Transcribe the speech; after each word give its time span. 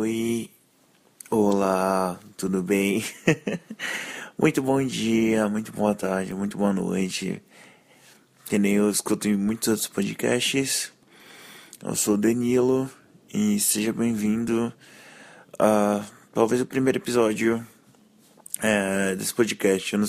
Oi, 0.00 0.48
olá, 1.28 2.20
tudo 2.36 2.62
bem? 2.62 3.04
muito 4.38 4.62
bom 4.62 4.80
dia, 4.86 5.48
muito 5.48 5.72
boa 5.72 5.92
tarde, 5.92 6.32
muito 6.36 6.56
boa 6.56 6.72
noite. 6.72 7.42
Nem 8.48 8.74
eu 8.74 8.88
escuto 8.88 9.26
em 9.26 9.36
muitos 9.36 9.66
outros 9.66 9.88
podcasts. 9.88 10.92
Eu 11.82 11.96
sou 11.96 12.16
Danilo 12.16 12.88
e 13.34 13.58
seja 13.58 13.92
bem-vindo 13.92 14.72
a 15.58 16.04
talvez 16.32 16.60
o 16.60 16.66
primeiro 16.66 16.98
episódio 16.98 17.66
é, 18.62 19.16
desse 19.16 19.34
podcast. 19.34 19.92
Eu, 19.92 19.98
não, 19.98 20.06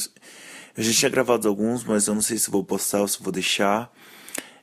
eu 0.78 0.84
já 0.84 0.94
tinha 0.94 1.10
gravado 1.10 1.48
alguns, 1.48 1.84
mas 1.84 2.06
eu 2.06 2.14
não 2.14 2.22
sei 2.22 2.38
se 2.38 2.52
vou 2.52 2.64
postar 2.64 3.02
ou 3.02 3.08
se 3.08 3.24
vou 3.24 3.32
deixar. 3.32 3.92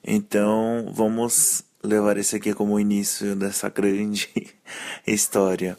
Então 0.04 0.88
vamos 0.94 1.64
levar 1.86 2.16
esse 2.16 2.36
aqui 2.36 2.52
como 2.52 2.74
o 2.74 2.80
início 2.80 3.34
dessa 3.36 3.68
grande 3.68 4.28
história. 5.06 5.78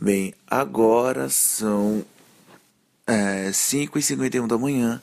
Bem, 0.00 0.34
agora 0.46 1.28
são 1.28 2.04
é, 3.06 3.50
5h51 3.50 4.46
da 4.46 4.58
manhã 4.58 5.02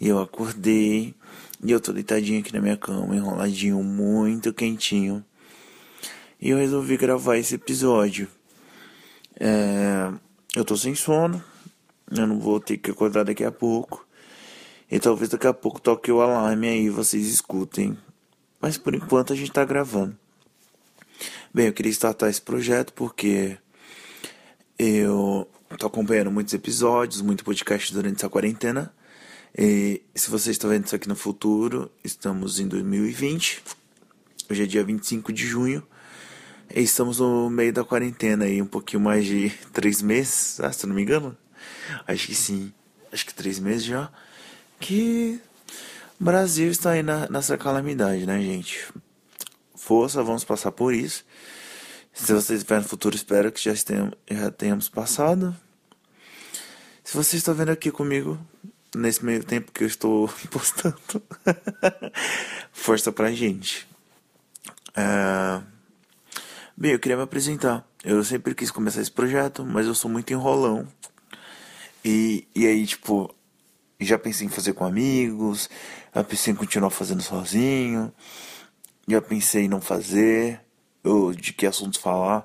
e 0.00 0.08
eu 0.08 0.20
acordei 0.20 1.14
e 1.62 1.70
eu 1.70 1.80
tô 1.80 1.92
deitadinho 1.92 2.40
aqui 2.40 2.52
na 2.52 2.60
minha 2.60 2.76
cama, 2.76 3.16
enroladinho, 3.16 3.82
muito 3.82 4.52
quentinho. 4.52 5.24
E 6.40 6.50
eu 6.50 6.58
resolvi 6.58 6.96
gravar 6.96 7.36
esse 7.36 7.56
episódio. 7.56 8.28
É, 9.38 10.10
eu 10.54 10.64
tô 10.64 10.76
sem 10.76 10.94
sono, 10.94 11.42
eu 12.10 12.26
não 12.26 12.38
vou 12.38 12.60
ter 12.60 12.78
que 12.78 12.90
acordar 12.90 13.24
daqui 13.24 13.44
a 13.44 13.52
pouco. 13.52 14.06
E 14.90 14.98
talvez 14.98 15.28
daqui 15.30 15.46
a 15.46 15.52
pouco 15.52 15.80
toque 15.80 16.10
o 16.10 16.20
alarme 16.20 16.68
aí 16.68 16.88
vocês 16.88 17.26
escutem 17.28 17.98
mas 18.60 18.76
por 18.76 18.94
enquanto 18.94 19.32
a 19.32 19.36
gente 19.36 19.48
está 19.48 19.64
gravando. 19.64 20.16
Bem, 21.52 21.66
eu 21.66 21.72
queria 21.72 21.90
startar 21.92 22.28
esse 22.28 22.42
projeto 22.42 22.92
porque 22.92 23.56
eu 24.78 25.48
tô 25.78 25.86
acompanhando 25.86 26.30
muitos 26.30 26.54
episódios, 26.54 27.20
muito 27.20 27.44
podcast 27.44 27.92
durante 27.92 28.16
essa 28.16 28.28
quarentena. 28.28 28.92
E 29.56 30.02
se 30.14 30.30
você 30.30 30.50
está 30.50 30.68
vendo 30.68 30.86
isso 30.86 30.94
aqui 30.94 31.08
no 31.08 31.16
futuro, 31.16 31.90
estamos 32.04 32.60
em 32.60 32.68
2020. 32.68 33.62
Hoje 34.50 34.62
é 34.62 34.66
dia 34.66 34.84
25 34.84 35.32
de 35.32 35.46
junho. 35.46 35.82
E 36.74 36.82
estamos 36.82 37.18
no 37.18 37.48
meio 37.48 37.72
da 37.72 37.82
quarentena 37.82 38.44
aí, 38.44 38.60
um 38.60 38.66
pouquinho 38.66 39.02
mais 39.02 39.24
de 39.24 39.50
três 39.72 40.02
meses, 40.02 40.60
ah, 40.60 40.70
se 40.70 40.86
não 40.86 40.94
me 40.94 41.02
engano. 41.02 41.36
Acho 42.06 42.26
que 42.26 42.34
sim. 42.34 42.72
Acho 43.10 43.24
que 43.24 43.34
três 43.34 43.58
meses 43.58 43.84
já. 43.84 44.10
Que 44.78 45.40
Brasil 46.20 46.70
está 46.70 46.90
aí 46.90 47.02
na, 47.02 47.28
nessa 47.28 47.56
calamidade, 47.56 48.26
né, 48.26 48.40
gente? 48.40 48.92
Força, 49.74 50.22
vamos 50.22 50.44
passar 50.44 50.72
por 50.72 50.92
isso. 50.92 51.24
Se 52.12 52.32
vocês 52.32 52.58
estiverem 52.58 52.82
no 52.82 52.88
futuro, 52.88 53.14
espero 53.14 53.52
que 53.52 53.62
já, 53.62 53.72
já 53.72 54.50
tenhamos 54.50 54.88
passado. 54.88 55.54
Se 57.04 57.16
você 57.16 57.36
está 57.36 57.52
vendo 57.52 57.70
aqui 57.70 57.92
comigo, 57.92 58.36
nesse 58.94 59.24
meio 59.24 59.44
tempo 59.44 59.70
que 59.70 59.84
eu 59.84 59.86
estou 59.86 60.28
postando, 60.50 60.98
força 62.72 63.12
pra 63.12 63.30
gente. 63.30 63.86
É... 64.96 65.62
Bem, 66.76 66.92
eu 66.92 66.98
queria 66.98 67.16
me 67.16 67.22
apresentar. 67.22 67.86
Eu 68.04 68.24
sempre 68.24 68.54
quis 68.54 68.72
começar 68.72 69.00
esse 69.00 69.10
projeto, 69.10 69.64
mas 69.64 69.86
eu 69.86 69.94
sou 69.94 70.10
muito 70.10 70.32
enrolão. 70.32 70.86
E, 72.04 72.46
e 72.54 72.66
aí, 72.66 72.86
tipo, 72.86 73.32
já 74.00 74.18
pensei 74.18 74.46
em 74.46 74.50
fazer 74.50 74.72
com 74.72 74.84
amigos, 74.84 75.68
já 76.18 76.24
pensei 76.24 76.52
em 76.52 76.56
continuar 76.56 76.90
fazendo 76.90 77.22
sozinho, 77.22 78.12
já 79.06 79.22
pensei 79.22 79.64
em 79.64 79.68
não 79.68 79.80
fazer, 79.80 80.60
ou 81.04 81.32
de 81.32 81.52
que 81.52 81.64
assuntos 81.64 82.00
falar, 82.00 82.44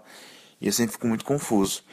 e 0.61 0.67
eu 0.67 0.71
sempre 0.71 0.93
fico 0.93 1.07
muito 1.07 1.25
confuso. 1.25 1.83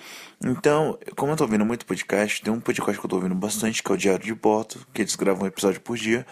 Então, 0.45 0.99
como 1.17 1.33
eu 1.33 1.37
tô 1.37 1.45
ouvindo 1.45 1.65
muito 1.65 1.87
podcast, 1.87 2.43
tem 2.43 2.53
um 2.53 2.61
podcast 2.61 3.01
que 3.01 3.07
eu 3.07 3.09
tô 3.09 3.17
ouvindo 3.17 3.35
bastante, 3.35 3.83
que 3.83 3.91
é 3.91 3.95
o 3.95 3.99
Diário 3.99 4.25
de 4.25 4.35
Bordo, 4.35 4.87
que 4.93 5.01
eles 5.01 5.17
gravam 5.17 5.45
um 5.45 5.47
episódio 5.47 5.81
por 5.81 5.97
dia. 5.97 6.27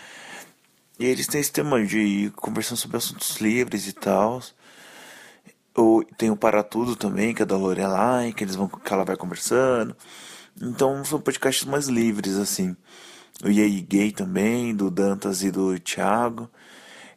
E 0.99 1.07
eles 1.07 1.27
têm 1.27 1.41
esse 1.41 1.53
tema 1.53 1.83
de 1.83 1.99
ir 1.99 2.31
conversando 2.33 2.79
sobre 2.79 2.97
assuntos 2.99 3.37
livres 3.39 3.87
e 3.87 3.93
tal. 3.93 4.43
Ou 5.75 6.05
tem 6.05 6.31
o 6.31 6.37
Para 6.37 6.63
Tudo 6.63 6.97
também, 6.97 7.35
que 7.35 7.43
é 7.43 7.47
da 7.47 7.57
Lorelai, 7.57 8.33
que 8.33 8.45
eles 8.45 8.57
vão 8.57 8.69
que 8.69 8.93
ela 8.93 9.05
vai 9.05 9.17
conversando. 9.17 9.97
Então 10.61 11.05
são 11.05 11.21
podcasts 11.21 11.65
mais 11.65 11.87
livres, 11.89 12.37
assim 12.37 12.77
o 13.45 13.49
Yei 13.49 13.81
Gay 13.83 14.13
também, 14.13 14.75
do 14.75 14.91
Dantas 14.91 15.43
e 15.43 15.51
do 15.51 15.79
Thiago. 15.79 16.51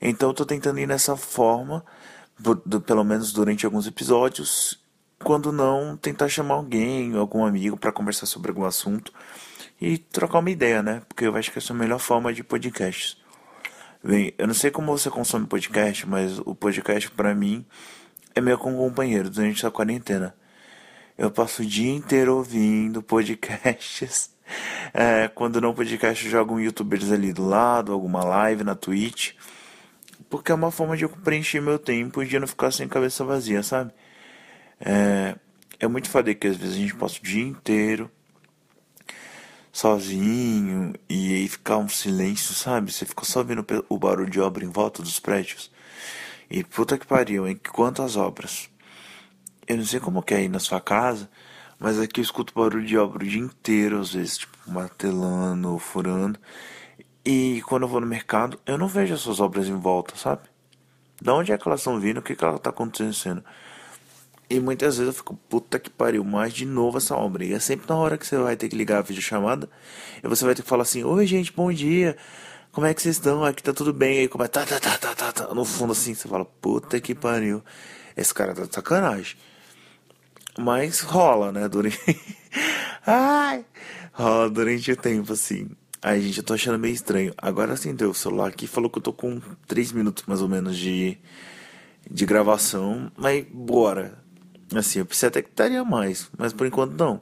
Então 0.01 0.29
eu 0.29 0.33
tô 0.33 0.45
tentando 0.45 0.79
ir 0.79 0.87
nessa 0.87 1.15
forma, 1.15 1.83
pelo 2.85 3.03
menos 3.03 3.31
durante 3.31 3.65
alguns 3.65 3.87
episódios, 3.87 4.79
quando 5.23 5.51
não 5.51 5.95
tentar 5.95 6.27
chamar 6.27 6.55
alguém, 6.55 7.15
algum 7.15 7.45
amigo 7.45 7.77
para 7.77 7.91
conversar 7.91 8.25
sobre 8.25 8.49
algum 8.49 8.65
assunto 8.65 9.13
e 9.79 9.97
trocar 9.97 10.39
uma 10.39 10.49
ideia, 10.49 10.81
né? 10.81 11.01
Porque 11.07 11.25
eu 11.25 11.35
acho 11.35 11.51
que 11.51 11.59
essa 11.59 11.73
é 11.73 11.75
a 11.75 11.79
melhor 11.79 11.99
forma 11.99 12.33
de 12.33 12.43
podcast. 12.43 13.17
Bem, 14.03 14.33
eu 14.37 14.47
não 14.47 14.53
sei 14.53 14.71
como 14.71 14.97
você 14.97 15.09
consome 15.11 15.45
podcast, 15.45 16.07
mas 16.07 16.39
o 16.39 16.55
podcast 16.55 17.11
para 17.11 17.35
mim 17.35 17.63
é 18.33 18.41
meu 18.41 18.57
companheiro 18.57 19.29
durante 19.29 19.65
a 19.65 19.71
quarentena. 19.71 20.35
Eu 21.15 21.29
passo 21.29 21.61
o 21.61 21.65
dia 21.65 21.93
inteiro 21.93 22.37
ouvindo 22.37 23.03
podcasts 23.03 24.30
é, 24.93 25.27
quando 25.27 25.61
não 25.61 25.73
podcast, 25.73 26.25
eu 26.25 26.31
jogo 26.31 26.55
um 26.55 26.59
youtubers 26.59 27.11
ali 27.11 27.33
do 27.33 27.45
lado, 27.45 27.91
alguma 27.91 28.23
live 28.23 28.63
na 28.63 28.75
Twitch. 28.75 29.33
Porque 30.29 30.51
é 30.51 30.55
uma 30.55 30.71
forma 30.71 30.95
de 30.95 31.03
eu 31.03 31.09
preencher 31.09 31.61
meu 31.61 31.77
tempo 31.77 32.23
e 32.23 32.27
de 32.27 32.39
não 32.39 32.47
ficar 32.47 32.71
sem 32.71 32.87
cabeça 32.87 33.23
vazia, 33.23 33.63
sabe? 33.63 33.91
É, 34.79 35.35
é 35.79 35.87
muito 35.87 36.09
foda 36.09 36.33
que 36.33 36.47
às 36.47 36.57
vezes 36.57 36.75
a 36.75 36.79
gente 36.79 36.95
passa 36.95 37.19
o 37.19 37.23
dia 37.23 37.43
inteiro 37.43 38.09
sozinho 39.71 40.93
e 41.09 41.33
aí 41.33 41.47
ficar 41.47 41.77
um 41.77 41.87
silêncio, 41.87 42.53
sabe? 42.53 42.91
Você 42.91 43.05
fica 43.05 43.23
só 43.25 43.43
vendo 43.43 43.65
o 43.89 43.97
barulho 43.97 44.29
de 44.29 44.39
obra 44.39 44.65
em 44.65 44.69
volta 44.69 45.01
dos 45.01 45.19
prédios. 45.19 45.71
E 46.49 46.63
puta 46.63 46.97
que 46.97 47.07
pariu, 47.07 47.47
hein? 47.47 47.59
Quantas 47.71 48.15
obras. 48.17 48.69
Eu 49.67 49.77
não 49.77 49.85
sei 49.85 49.99
como 49.99 50.21
que 50.21 50.33
é 50.33 50.37
aí 50.37 50.49
na 50.49 50.59
sua 50.59 50.81
casa, 50.81 51.29
mas 51.81 51.99
aqui 51.99 52.19
eu 52.19 52.23
escuto 52.23 52.53
barulho 52.53 52.85
de 52.85 52.95
obra 52.95 53.23
o 53.23 53.27
dia 53.27 53.41
inteiro, 53.41 53.99
às 53.99 54.13
vezes, 54.13 54.37
tipo, 54.37 54.55
martelando, 54.67 55.79
furando. 55.79 56.39
E 57.25 57.59
quando 57.65 57.83
eu 57.83 57.87
vou 57.87 57.99
no 57.99 58.05
mercado, 58.05 58.59
eu 58.67 58.77
não 58.77 58.87
vejo 58.87 59.15
essas 59.15 59.39
obras 59.39 59.67
em 59.67 59.75
volta, 59.75 60.15
sabe? 60.15 60.43
Da 61.19 61.33
onde 61.33 61.51
é 61.51 61.57
que 61.57 61.67
elas 61.67 61.79
estão 61.79 61.99
vindo? 61.99 62.19
O 62.19 62.21
que, 62.21 62.35
que 62.35 62.45
ela 62.45 62.59
tá 62.59 62.69
acontecendo? 62.69 63.43
E 64.47 64.59
muitas 64.59 64.97
vezes 64.97 65.07
eu 65.07 65.17
fico, 65.17 65.35
puta 65.49 65.79
que 65.79 65.89
pariu, 65.89 66.23
mais 66.23 66.53
de 66.53 66.67
novo 66.67 66.99
essa 66.99 67.15
obra. 67.15 67.43
E 67.43 67.51
é 67.51 67.59
sempre 67.59 67.89
na 67.89 67.95
hora 67.95 68.15
que 68.15 68.27
você 68.27 68.37
vai 68.37 68.55
ter 68.55 68.69
que 68.69 68.75
ligar 68.75 68.99
a 68.99 69.01
videochamada. 69.01 69.67
E 70.23 70.27
você 70.27 70.45
vai 70.45 70.53
ter 70.53 70.61
que 70.61 70.69
falar 70.69 70.83
assim, 70.83 71.03
oi 71.03 71.25
gente, 71.25 71.51
bom 71.51 71.73
dia. 71.73 72.15
Como 72.71 72.85
é 72.85 72.93
que 72.93 73.01
vocês 73.01 73.15
estão? 73.15 73.43
Aqui 73.43 73.63
tá 73.63 73.73
tudo 73.73 73.91
bem. 73.91 74.19
Aí 74.19 74.27
começa, 74.27 74.51
tá, 74.51 74.65
tá, 74.67 74.79
tá, 74.79 74.97
tá, 74.99 75.15
tá, 75.15 75.31
tá. 75.31 75.53
No 75.55 75.65
fundo 75.65 75.93
assim, 75.93 76.13
você 76.13 76.27
fala, 76.27 76.45
puta 76.45 76.99
que 77.01 77.15
pariu. 77.15 77.63
Esse 78.15 78.31
cara 78.31 78.53
tá 78.53 78.65
de 78.65 78.75
sacanagem. 78.75 79.35
Mas 80.57 80.99
rola, 81.01 81.51
né? 81.51 81.67
Durante. 81.69 81.99
Ai! 83.05 83.65
Rola 84.13 84.49
durante 84.49 84.91
o 84.91 84.95
tempo, 84.95 85.33
assim. 85.33 85.69
Ai, 86.01 86.19
gente, 86.21 86.39
eu 86.39 86.43
tô 86.43 86.53
achando 86.53 86.79
meio 86.79 86.93
estranho. 86.93 87.33
Agora 87.37 87.77
sim 87.77 87.93
deu 87.93 88.09
o 88.09 88.13
celular 88.13 88.49
aqui 88.49 88.67
falou 88.67 88.89
que 88.89 88.97
eu 88.97 89.03
tô 89.03 89.13
com 89.13 89.39
3 89.67 89.91
minutos 89.91 90.23
mais 90.27 90.41
ou 90.41 90.49
menos 90.49 90.75
de, 90.77 91.17
de 92.09 92.25
gravação. 92.25 93.11
Mas 93.15 93.45
bora. 93.51 94.19
Assim, 94.75 94.99
eu 94.99 95.05
pensei 95.05 95.29
até 95.29 95.41
que 95.41 95.51
daria 95.55 95.83
mais. 95.83 96.29
Mas 96.37 96.53
por 96.53 96.65
enquanto 96.67 96.93
não. 96.93 97.21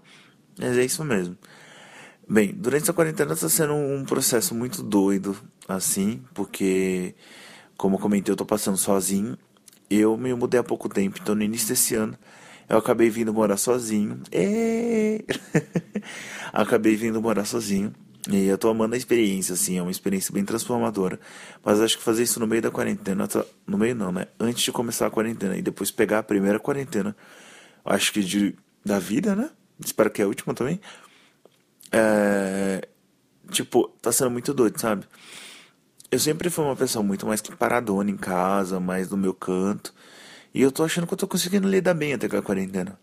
Mas 0.57 0.77
é 0.77 0.85
isso 0.85 1.03
mesmo. 1.03 1.37
Bem, 2.27 2.53
durante 2.53 2.83
essa 2.83 2.93
quarentena 2.93 3.35
tá 3.35 3.49
sendo 3.49 3.73
um 3.73 4.05
processo 4.05 4.53
muito 4.53 4.83
doido, 4.83 5.35
assim, 5.67 6.21
porque, 6.31 7.15
como 7.75 7.95
eu 7.95 7.99
comentei, 7.99 8.31
eu 8.31 8.35
tô 8.35 8.45
passando 8.45 8.77
sozinho. 8.77 9.35
Eu 9.89 10.15
me 10.15 10.31
mudei 10.35 10.59
há 10.59 10.63
pouco 10.63 10.87
tempo, 10.87 11.17
então 11.19 11.33
no 11.33 11.41
início 11.41 11.69
desse 11.69 11.95
ano 11.95 12.15
eu 12.69 12.77
acabei 12.77 13.09
vindo 13.09 13.33
morar 13.33 13.57
sozinho. 13.57 14.21
E... 14.31 15.25
acabei 16.53 16.95
vindo 16.95 17.19
morar 17.21 17.45
sozinho. 17.45 17.93
E 18.29 18.45
eu 18.45 18.57
tô 18.57 18.69
amando 18.69 18.93
a 18.93 18.97
experiência, 18.97 19.53
assim, 19.53 19.77
é 19.77 19.81
uma 19.81 19.89
experiência 19.89 20.31
bem 20.31 20.45
transformadora. 20.45 21.19
Mas 21.63 21.81
acho 21.81 21.97
que 21.97 22.03
fazer 22.03 22.23
isso 22.23 22.39
no 22.39 22.45
meio 22.45 22.61
da 22.61 22.69
quarentena, 22.69 23.27
no 23.65 23.77
meio 23.77 23.95
não, 23.95 24.11
né? 24.11 24.27
Antes 24.39 24.61
de 24.61 24.71
começar 24.71 25.07
a 25.07 25.09
quarentena 25.09 25.57
e 25.57 25.61
depois 25.63 25.89
pegar 25.89 26.19
a 26.19 26.23
primeira 26.23 26.59
quarentena, 26.59 27.15
acho 27.83 28.13
que 28.13 28.21
de, 28.21 28.55
da 28.85 28.99
vida, 28.99 29.35
né? 29.35 29.49
Espero 29.83 30.11
que 30.11 30.21
é 30.21 30.25
a 30.25 30.27
última 30.27 30.53
também. 30.53 30.79
É, 31.91 32.87
tipo, 33.49 33.87
tá 34.01 34.11
sendo 34.11 34.29
muito 34.29 34.53
doido, 34.53 34.79
sabe? 34.79 35.05
Eu 36.11 36.19
sempre 36.19 36.49
fui 36.49 36.63
uma 36.65 36.75
pessoa 36.75 37.01
muito 37.01 37.25
mais 37.25 37.41
que 37.41 37.55
paradona 37.55 38.11
em 38.11 38.17
casa, 38.17 38.79
mais 38.79 39.09
no 39.09 39.17
meu 39.17 39.33
canto. 39.33 39.93
E 40.53 40.61
eu 40.61 40.71
tô 40.71 40.83
achando 40.83 41.05
que 41.07 41.13
eu 41.13 41.17
tô 41.17 41.27
conseguindo 41.27 41.67
lidar 41.67 41.93
bem 41.93 42.13
até 42.13 42.27
com 42.27 42.37
a 42.37 42.41
quarentena. 42.41 42.99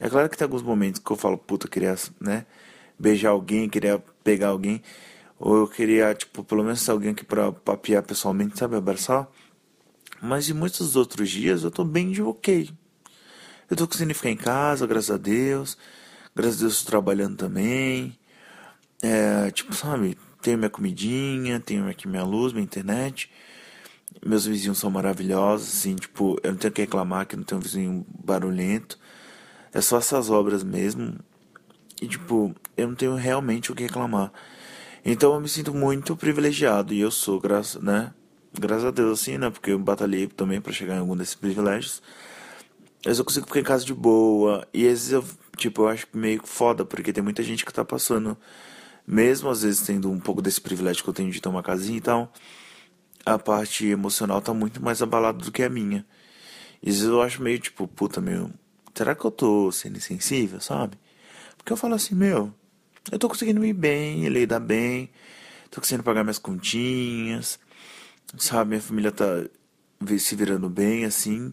É 0.00 0.08
claro 0.08 0.28
que 0.28 0.36
tem 0.36 0.44
alguns 0.44 0.62
momentos 0.62 1.00
que 1.00 1.10
eu 1.10 1.16
falo, 1.16 1.38
puta, 1.38 1.66
eu 1.66 1.70
queria, 1.70 1.94
né, 2.20 2.46
beijar 2.98 3.30
alguém, 3.30 3.68
queria 3.68 4.02
pegar 4.22 4.48
alguém. 4.48 4.82
Ou 5.38 5.56
eu 5.56 5.68
queria, 5.68 6.14
tipo, 6.14 6.42
pelo 6.42 6.64
menos 6.64 6.88
alguém 6.88 7.10
aqui 7.10 7.24
pra 7.24 7.52
papiar 7.52 8.02
pessoalmente, 8.02 8.58
sabe, 8.58 8.76
abraçar. 8.76 9.28
Mas 10.22 10.48
em 10.48 10.54
muitos 10.54 10.96
outros 10.96 11.30
dias 11.30 11.62
eu 11.62 11.70
tô 11.70 11.84
bem 11.84 12.10
de 12.10 12.22
ok. 12.22 12.70
Eu 13.70 13.76
tô 13.76 13.86
conseguindo 13.86 14.14
ficar 14.14 14.30
em 14.30 14.36
casa, 14.36 14.86
graças 14.86 15.10
a 15.10 15.16
Deus. 15.18 15.76
Graças 16.34 16.58
a 16.58 16.60
Deus 16.60 16.82
tô 16.82 16.90
trabalhando 16.90 17.36
também. 17.36 18.18
É, 19.02 19.50
tipo, 19.50 19.74
sabe, 19.74 20.16
tenho 20.40 20.58
minha 20.58 20.70
comidinha, 20.70 21.60
tenho 21.60 21.88
aqui 21.88 22.08
minha 22.08 22.24
luz, 22.24 22.52
minha 22.52 22.64
internet. 22.64 23.30
Meus 24.26 24.44
vizinhos 24.44 24.78
são 24.78 24.90
maravilhosos, 24.90 25.68
assim, 25.68 25.94
tipo, 25.94 26.36
eu 26.42 26.50
não 26.50 26.58
tenho 26.58 26.72
que 26.72 26.80
reclamar 26.82 27.26
que 27.26 27.36
não 27.36 27.44
tenho 27.44 27.60
um 27.60 27.62
vizinho 27.62 28.06
barulhento. 28.24 28.98
É 29.72 29.80
só 29.80 29.98
essas 29.98 30.30
obras 30.30 30.64
mesmo. 30.64 31.14
E, 32.02 32.08
tipo, 32.08 32.54
eu 32.76 32.88
não 32.88 32.94
tenho 32.94 33.14
realmente 33.14 33.70
o 33.70 33.74
que 33.74 33.84
reclamar. 33.84 34.32
Então 35.04 35.32
eu 35.34 35.40
me 35.40 35.48
sinto 35.48 35.72
muito 35.72 36.16
privilegiado. 36.16 36.92
E 36.92 37.00
eu 37.00 37.10
sou, 37.10 37.38
graças, 37.40 37.80
né? 37.80 38.12
Graças 38.58 38.86
a 38.86 38.90
Deus, 38.90 39.20
assim, 39.20 39.38
né? 39.38 39.48
Porque 39.48 39.70
eu 39.70 39.78
batalhei 39.78 40.26
também 40.26 40.60
para 40.60 40.72
chegar 40.72 40.96
em 40.96 40.98
algum 40.98 41.16
desses 41.16 41.36
privilégios. 41.36 42.02
Mas 43.04 43.20
eu 43.20 43.24
consigo 43.24 43.46
ficar 43.46 43.60
em 43.60 43.64
casa 43.64 43.84
de 43.84 43.94
boa. 43.94 44.66
E 44.74 44.82
às 44.84 44.92
vezes 44.92 45.12
eu, 45.12 45.24
tipo, 45.56 45.82
eu 45.82 45.88
acho 45.88 46.08
meio 46.12 46.40
foda, 46.44 46.84
porque 46.84 47.12
tem 47.12 47.22
muita 47.22 47.42
gente 47.44 47.64
que 47.64 47.72
tá 47.72 47.84
passando, 47.84 48.36
mesmo 49.06 49.48
às 49.48 49.62
vezes 49.62 49.82
tendo 49.82 50.10
um 50.10 50.18
pouco 50.18 50.42
desse 50.42 50.60
privilégio 50.60 51.04
que 51.04 51.08
eu 51.08 51.14
tenho 51.14 51.30
de 51.30 51.40
ter 51.40 51.48
uma 51.48 51.62
casinha 51.62 51.98
e 51.98 52.00
tal, 52.00 52.32
a 53.26 53.38
parte 53.38 53.86
emocional 53.86 54.40
tá 54.40 54.54
muito 54.54 54.82
mais 54.82 55.02
abalada 55.02 55.38
do 55.38 55.52
que 55.52 55.62
a 55.64 55.68
minha. 55.68 56.06
E 56.82 56.90
às 56.90 56.96
vezes 56.96 57.08
eu 57.08 57.20
acho 57.20 57.42
meio 57.42 57.58
tipo, 57.58 57.88
puta, 57.88 58.20
meu, 58.20 58.50
será 58.94 59.14
que 59.14 59.24
eu 59.24 59.30
tô 59.30 59.72
sendo 59.72 59.96
insensível, 59.98 60.60
sabe? 60.60 60.96
Porque 61.56 61.72
eu 61.72 61.76
falo 61.76 61.94
assim, 61.94 62.14
meu, 62.14 62.54
eu 63.10 63.18
tô 63.18 63.28
conseguindo 63.28 63.64
ir 63.64 63.72
bem, 63.72 64.28
lidar 64.28 64.60
bem, 64.60 65.10
tô 65.70 65.80
conseguindo 65.80 66.04
pagar 66.04 66.22
minhas 66.22 66.38
continhas, 66.38 67.58
sabe? 68.38 68.70
Minha 68.70 68.82
família 68.82 69.12
tá 69.12 69.26
se 70.18 70.36
virando 70.36 70.68
bem, 70.70 71.04
assim. 71.04 71.52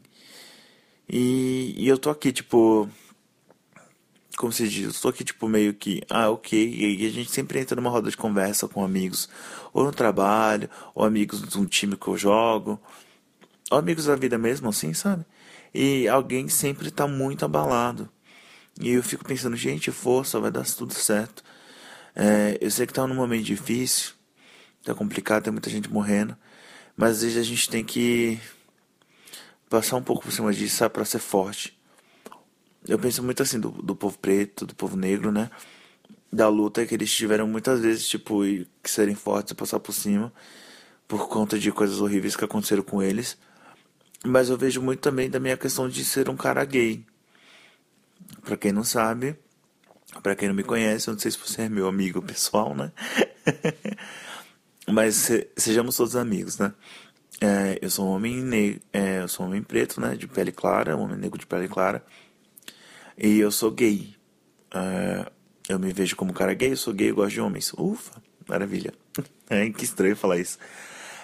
E, 1.10 1.74
e 1.78 1.88
eu 1.88 1.98
tô 1.98 2.10
aqui, 2.10 2.32
tipo. 2.32 2.90
Como 4.38 4.52
se 4.52 4.68
diz? 4.68 4.96
Eu 4.96 5.02
tô 5.02 5.10
aqui, 5.10 5.24
tipo, 5.24 5.48
meio 5.48 5.74
que. 5.74 6.02
Ah, 6.10 6.30
ok. 6.30 6.58
E 6.58 7.06
a 7.06 7.10
gente 7.10 7.30
sempre 7.32 7.60
entra 7.60 7.76
numa 7.76 7.90
roda 7.90 8.10
de 8.10 8.18
conversa 8.18 8.68
com 8.68 8.84
amigos, 8.84 9.30
ou 9.72 9.84
no 9.84 9.92
trabalho, 9.92 10.70
ou 10.96 11.06
amigos 11.06 11.42
de 11.42 11.58
um 11.60 11.66
time 11.66 11.96
que 11.96 12.08
eu 12.08 12.18
jogo, 12.18 12.80
ou 13.70 13.78
amigos 13.78 14.06
da 14.06 14.16
vida 14.16 14.38
mesmo, 14.38 14.70
assim, 14.70 14.94
sabe? 14.94 15.26
E 15.74 16.08
alguém 16.08 16.48
sempre 16.50 16.92
tá 16.92 17.08
muito 17.08 17.46
abalado. 17.46 18.10
E 18.80 18.90
eu 18.90 19.04
fico 19.04 19.24
pensando, 19.26 19.56
gente, 19.56 19.92
força, 19.92 20.40
vai 20.40 20.52
dar 20.52 20.66
tudo 20.66 20.94
certo. 20.94 21.44
É, 22.16 22.58
eu 22.62 22.70
sei 22.72 22.86
que 22.88 22.94
tá 22.94 23.06
num 23.08 23.16
momento 23.16 23.44
difícil, 23.44 24.14
tá 24.84 24.94
complicado, 24.94 25.44
tem 25.44 25.52
muita 25.54 25.70
gente 25.70 25.90
morrendo, 25.90 26.38
mas 26.96 27.18
às 27.18 27.24
vezes 27.24 27.38
a 27.38 27.44
gente 27.44 27.70
tem 27.70 27.84
que 27.84 28.40
passar 29.70 29.98
um 29.98 30.04
pouco 30.04 30.24
por 30.24 30.32
cima 30.32 30.54
disso, 30.54 30.78
sabe, 30.78 30.94
pra 30.94 31.06
ser 31.06 31.20
forte. 31.20 31.76
Eu 32.88 33.00
penso 33.00 33.24
muito 33.24 33.42
assim 33.42 33.60
do, 33.60 33.70
do 33.72 33.96
povo 33.96 34.18
preto, 34.20 34.66
do 34.66 34.76
povo 34.76 34.96
negro, 34.98 35.32
né? 35.32 35.50
Da 36.32 36.50
luta 36.50 36.86
que 36.86 36.94
eles 36.94 37.14
tiveram 37.14 37.48
muitas 37.48 37.80
vezes, 37.82 38.08
tipo, 38.08 38.42
que 38.82 38.90
serem 38.90 39.16
fortes 39.16 39.52
e 39.52 39.56
passar 39.56 39.80
por 39.80 39.94
cima 39.94 40.34
por 41.08 41.28
conta 41.28 41.60
de 41.60 41.72
coisas 41.72 42.02
horríveis 42.02 42.36
que 42.36 42.44
aconteceram 42.44 42.84
com 42.84 43.02
eles. 43.02 43.38
Mas 44.26 44.50
eu 44.50 44.58
vejo 44.58 44.82
muito 44.82 45.00
também 45.00 45.30
da 45.30 45.40
minha 45.40 45.56
questão 45.56 45.88
de 45.88 46.04
ser 46.04 46.30
um 46.30 46.36
cara 46.36 46.64
gay. 46.66 47.06
Pra 48.42 48.58
quem 48.58 48.72
não 48.72 48.84
sabe, 48.84 49.36
pra 50.22 50.36
quem 50.36 50.48
não 50.48 50.56
me 50.56 50.64
conhece, 50.64 51.08
eu 51.08 51.14
não 51.14 51.20
sei 51.20 51.32
se 51.32 51.38
você 51.38 51.64
é 51.64 51.70
meu 51.70 51.88
amigo 51.88 52.22
pessoal, 52.22 52.74
né? 52.76 52.92
Mas 54.90 55.16
se, 55.16 55.48
sejamos 55.56 55.96
todos 55.96 56.16
amigos, 56.16 56.58
né? 56.58 56.74
É, 57.40 57.78
eu 57.82 57.90
sou 57.90 58.08
um 58.08 58.12
homem 58.12 58.42
negro, 58.42 58.82
é, 58.92 59.22
eu 59.22 59.28
sou 59.28 59.46
um 59.46 59.50
homem 59.50 59.62
preto, 59.62 60.00
né? 60.02 60.16
De 60.16 60.28
pele 60.28 60.52
clara, 60.52 60.96
um 60.96 61.02
homem 61.02 61.18
negro 61.18 61.38
de 61.38 61.46
pele 61.46 61.68
clara. 61.68 62.04
E 63.18 63.40
eu 63.40 63.52
sou 63.52 63.72
gay. 63.72 64.16
É, 64.74 65.32
eu 65.70 65.80
me 65.80 65.92
vejo 65.94 66.16
como 66.16 66.34
cara 66.34 66.54
gay, 66.54 66.72
eu 66.72 66.78
sou 66.78 66.94
gay, 66.94 67.12
eu 67.12 67.16
gosto 67.16 67.34
de 67.34 67.42
homens. 67.42 67.74
Ufa, 67.74 68.22
maravilha. 68.48 68.94
Que 69.78 69.84
estranho 69.84 70.16
falar 70.16 70.38
isso. 70.40 70.58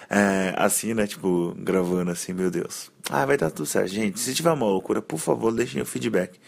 É, 0.08 0.54
assim, 0.56 0.94
né? 0.94 1.06
Tipo, 1.06 1.52
gravando 1.58 2.10
assim, 2.10 2.32
meu 2.32 2.50
Deus. 2.50 2.92
Ah, 3.08 3.26
vai 3.26 3.36
dar 3.36 3.50
tudo 3.50 3.66
certo. 3.66 3.88
Gente, 3.88 4.20
se 4.20 4.34
tiver 4.34 4.52
uma 4.52 4.66
loucura, 4.66 5.02
por 5.02 5.18
favor, 5.18 5.52
deixem 5.52 5.82
o 5.82 5.86
feedback. 5.86 6.38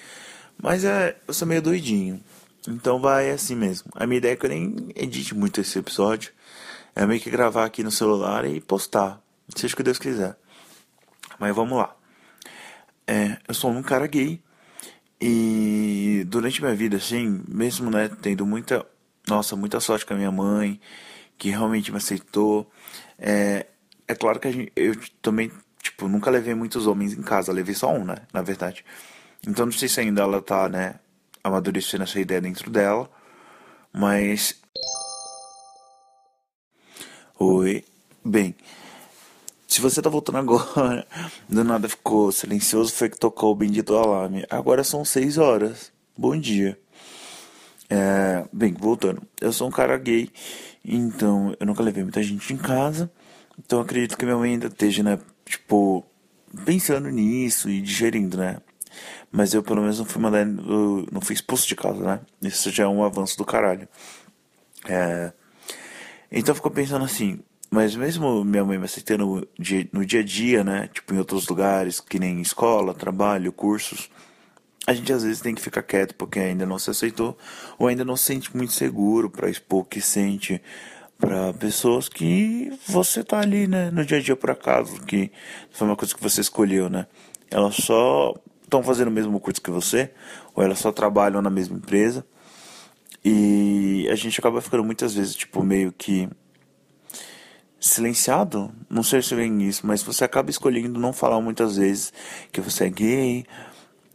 Mas 0.63 0.85
é, 0.85 1.17
eu 1.27 1.35
sou 1.35 1.49
meio 1.49 1.63
doidinho. 1.63 2.23
Então 2.69 3.01
vai 3.01 3.31
assim 3.31 3.57
mesmo. 3.57 3.91
A 3.95 4.07
minha 4.07 4.19
ideia 4.19 4.33
é 4.33 4.37
que 4.37 4.47
eu 4.47 4.51
nem 4.51 4.93
edite 4.95 5.35
muito 5.35 5.61
esse 5.61 5.79
episódio. 5.79 6.33
É 6.95 7.07
meio 7.07 7.21
que 7.21 7.31
gravar 7.31 7.65
aqui 7.65 7.83
no 7.83 7.91
celular 7.91 8.45
e 8.45 8.61
postar. 8.61 9.21
Seja 9.57 9.75
o 9.75 9.77
que 9.77 9.83
Deus 9.83 9.99
quiser. 9.99 10.37
Mas 11.39 11.55
vamos 11.55 11.77
lá. 11.77 11.97
É, 13.07 13.39
eu 13.49 13.55
sou 13.55 13.71
um 13.71 13.83
cara 13.83 14.07
gay. 14.07 14.41
E 15.25 16.25
durante 16.27 16.61
minha 16.61 16.75
vida, 16.75 16.97
assim, 16.97 17.45
mesmo 17.47 17.91
né, 17.91 18.11
tendo 18.21 18.45
muita, 18.45 18.85
nossa, 19.29 19.55
muita 19.55 19.79
sorte 19.79 20.05
com 20.05 20.15
a 20.15 20.17
minha 20.17 20.33
mãe, 20.33 20.81
que 21.39 21.49
realmente 21.49 21.93
me 21.93 21.99
aceitou. 21.99 22.69
É, 23.17 23.67
é 24.09 24.15
claro 24.17 24.41
que 24.41 24.51
gente, 24.51 24.73
eu 24.75 24.97
também, 25.23 25.53
tipo, 25.81 26.09
nunca 26.09 26.29
levei 26.29 26.55
muitos 26.55 26.89
homens 26.89 27.13
em 27.13 27.23
casa, 27.23 27.53
levei 27.53 27.75
só 27.75 27.93
um, 27.93 28.05
né, 28.05 28.17
na 28.33 28.43
verdade. 28.43 28.85
Então 29.47 29.65
não 29.65 29.73
sei 29.73 29.89
se 29.89 30.01
ainda 30.01 30.23
ela 30.23 30.43
tá, 30.43 30.69
né, 30.69 30.97
amadurecendo 31.45 32.03
essa 32.03 32.19
ideia 32.19 32.41
dentro 32.41 32.69
dela, 32.69 33.09
mas. 33.93 34.61
Oi. 37.39 37.85
Bem, 38.25 38.55
se 39.73 39.81
você 39.81 40.03
tá 40.03 40.11
voltando 40.11 40.37
agora, 40.37 41.07
do 41.49 41.65
nada 41.65 41.89
ficou 41.89 42.31
silencioso, 42.31 42.93
foi 42.93 43.09
que 43.09 43.19
tocou 43.19 43.53
o 43.53 43.55
bendito 43.55 43.97
alarme. 43.97 44.45
Agora 44.51 44.85
são 44.85 45.03
6 45.03 45.39
horas. 45.39 45.91
Bom 46.17 46.39
dia. 46.39 46.79
É, 47.89 48.45
bem, 48.53 48.75
voltando. 48.75 49.23
Eu 49.41 49.51
sou 49.51 49.67
um 49.67 49.71
cara 49.71 49.97
gay, 49.97 50.29
então 50.85 51.57
eu 51.59 51.65
nunca 51.65 51.83
levei 51.83 52.03
muita 52.03 52.23
gente 52.23 52.53
em 52.53 52.59
casa. 52.59 53.11
Então 53.59 53.81
acredito 53.81 54.19
que 54.19 54.27
minha 54.27 54.37
mãe 54.37 54.53
ainda 54.53 54.67
esteja, 54.67 55.03
né, 55.03 55.19
tipo, 55.47 56.05
pensando 56.67 57.09
nisso 57.09 57.71
e 57.71 57.81
digerindo, 57.81 58.37
né? 58.37 58.59
Mas 59.31 59.55
eu 59.55 59.63
pelo 59.63 59.81
menos 59.81 59.99
não 59.99 60.05
fui 60.05 60.21
mandado, 60.21 61.07
não 61.11 61.21
fui 61.23 61.35
expulso 61.35 61.67
de 61.67 61.75
casa, 61.75 61.99
né? 62.05 62.21
Isso 62.43 62.71
já 62.71 62.85
é 62.85 62.87
um 62.89 63.03
avanço 63.03 63.39
do 63.39 63.45
caralho. 63.45 63.89
É... 64.87 65.33
Então 66.31 66.55
ficou 66.55 66.71
pensando 66.71 67.07
assim, 67.07 67.41
mas 67.73 67.97
mesmo 67.97 68.45
minha 68.45 68.63
mãe 68.63 68.77
me 68.77 68.85
aceitando 68.85 69.49
no 69.93 70.05
dia 70.05 70.21
a 70.21 70.23
dia, 70.23 70.63
né? 70.63 70.91
Tipo 70.93 71.15
em 71.15 71.19
outros 71.19 71.49
lugares, 71.49 72.01
que 72.01 72.19
nem 72.19 72.39
escola, 72.43 72.93
trabalho, 72.93 73.51
cursos, 73.51 74.11
a 74.87 74.93
gente 74.93 75.11
às 75.11 75.23
vezes 75.25 75.41
tem 75.41 75.55
que 75.55 75.63
ficar 75.63 75.83
quieto 75.83 76.15
porque 76.15 76.39
ainda 76.39 76.67
não 76.67 76.79
se 76.79 76.91
aceitou 76.91 77.35
ou 77.79 77.89
ainda 77.89 78.05
não 78.05 78.15
se 78.15 78.25
sente 78.25 78.55
muito 78.55 78.75
seguro 78.75 79.31
para 79.31 79.49
expor 79.49 79.81
o 79.81 79.85
que 79.87 80.03
sente 80.03 80.61
para 81.19 81.55
pessoas 81.55 82.11
que 82.11 82.71
você 82.87 83.25
tá 83.25 83.41
ali, 83.41 83.67
né, 83.67 83.91
no 83.91 84.05
dia 84.05 84.19
a 84.19 84.21
dia 84.21 84.37
por 84.37 84.51
acaso, 84.51 85.01
que 85.07 85.33
foi 85.71 85.87
uma 85.87 85.97
coisa 85.97 86.15
que 86.15 86.23
você 86.23 86.43
escolheu, 86.43 86.91
né? 86.91 87.07
Elas 87.51 87.77
só 87.77 88.35
estão 88.63 88.83
fazendo 88.83 89.09
o 89.09 89.13
mesmo 89.13 89.41
curso 89.41 89.63
que 89.63 89.71
você, 89.71 90.11
ou 90.55 90.63
elas 90.63 90.79
só 90.79 90.93
trabalham 90.93 91.41
na 91.41 91.49
mesma 91.49 91.79
empresa. 91.79 92.27
E 93.25 94.07
a 94.11 94.15
gente 94.15 94.39
acaba 94.41 94.61
ficando 94.61 94.85
muitas 94.85 95.15
vezes, 95.15 95.35
tipo, 95.35 95.63
meio 95.63 95.91
que 95.91 96.29
silenciado. 97.83 98.73
Não 98.89 99.03
sei 99.03 99.21
se 99.21 99.35
vem 99.35 99.63
isso, 99.65 99.87
mas 99.87 100.03
você 100.03 100.25
acaba 100.25 100.51
escolhendo 100.51 101.01
não 101.01 101.13
falar 101.13 101.41
muitas 101.41 101.77
vezes 101.77 102.13
que 102.53 102.61
você 102.61 102.85
é 102.85 102.89
gay, 102.89 103.45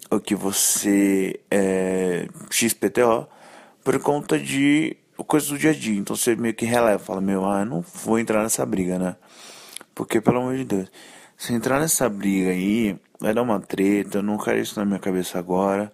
ou 0.09 0.19
que 0.21 0.33
você 0.33 1.39
é 1.51 2.27
XPTO, 2.49 3.27
por 3.83 3.99
conta 3.99 4.39
de 4.39 4.95
coisas 5.27 5.49
do 5.49 5.57
dia 5.57 5.71
a 5.71 5.73
dia. 5.73 5.99
Então 5.99 6.15
você 6.15 6.35
meio 6.35 6.53
que 6.53 6.65
releva, 6.65 6.97
fala, 6.99 7.19
meu, 7.19 7.45
ah, 7.45 7.65
não 7.65 7.81
vou 7.81 8.17
entrar 8.17 8.41
nessa 8.41 8.65
briga, 8.65 8.97
né? 8.97 9.15
Porque, 9.93 10.21
pelo 10.21 10.39
amor 10.39 10.55
de 10.55 10.63
Deus, 10.63 10.91
se 11.37 11.53
entrar 11.53 11.79
nessa 11.79 12.07
briga 12.07 12.51
aí, 12.51 12.97
vai 13.19 13.33
dar 13.33 13.41
uma 13.41 13.59
treta, 13.59 14.19
eu 14.19 14.23
não 14.23 14.37
quero 14.37 14.59
isso 14.59 14.79
na 14.79 14.85
minha 14.85 14.99
cabeça 14.99 15.37
agora. 15.39 15.91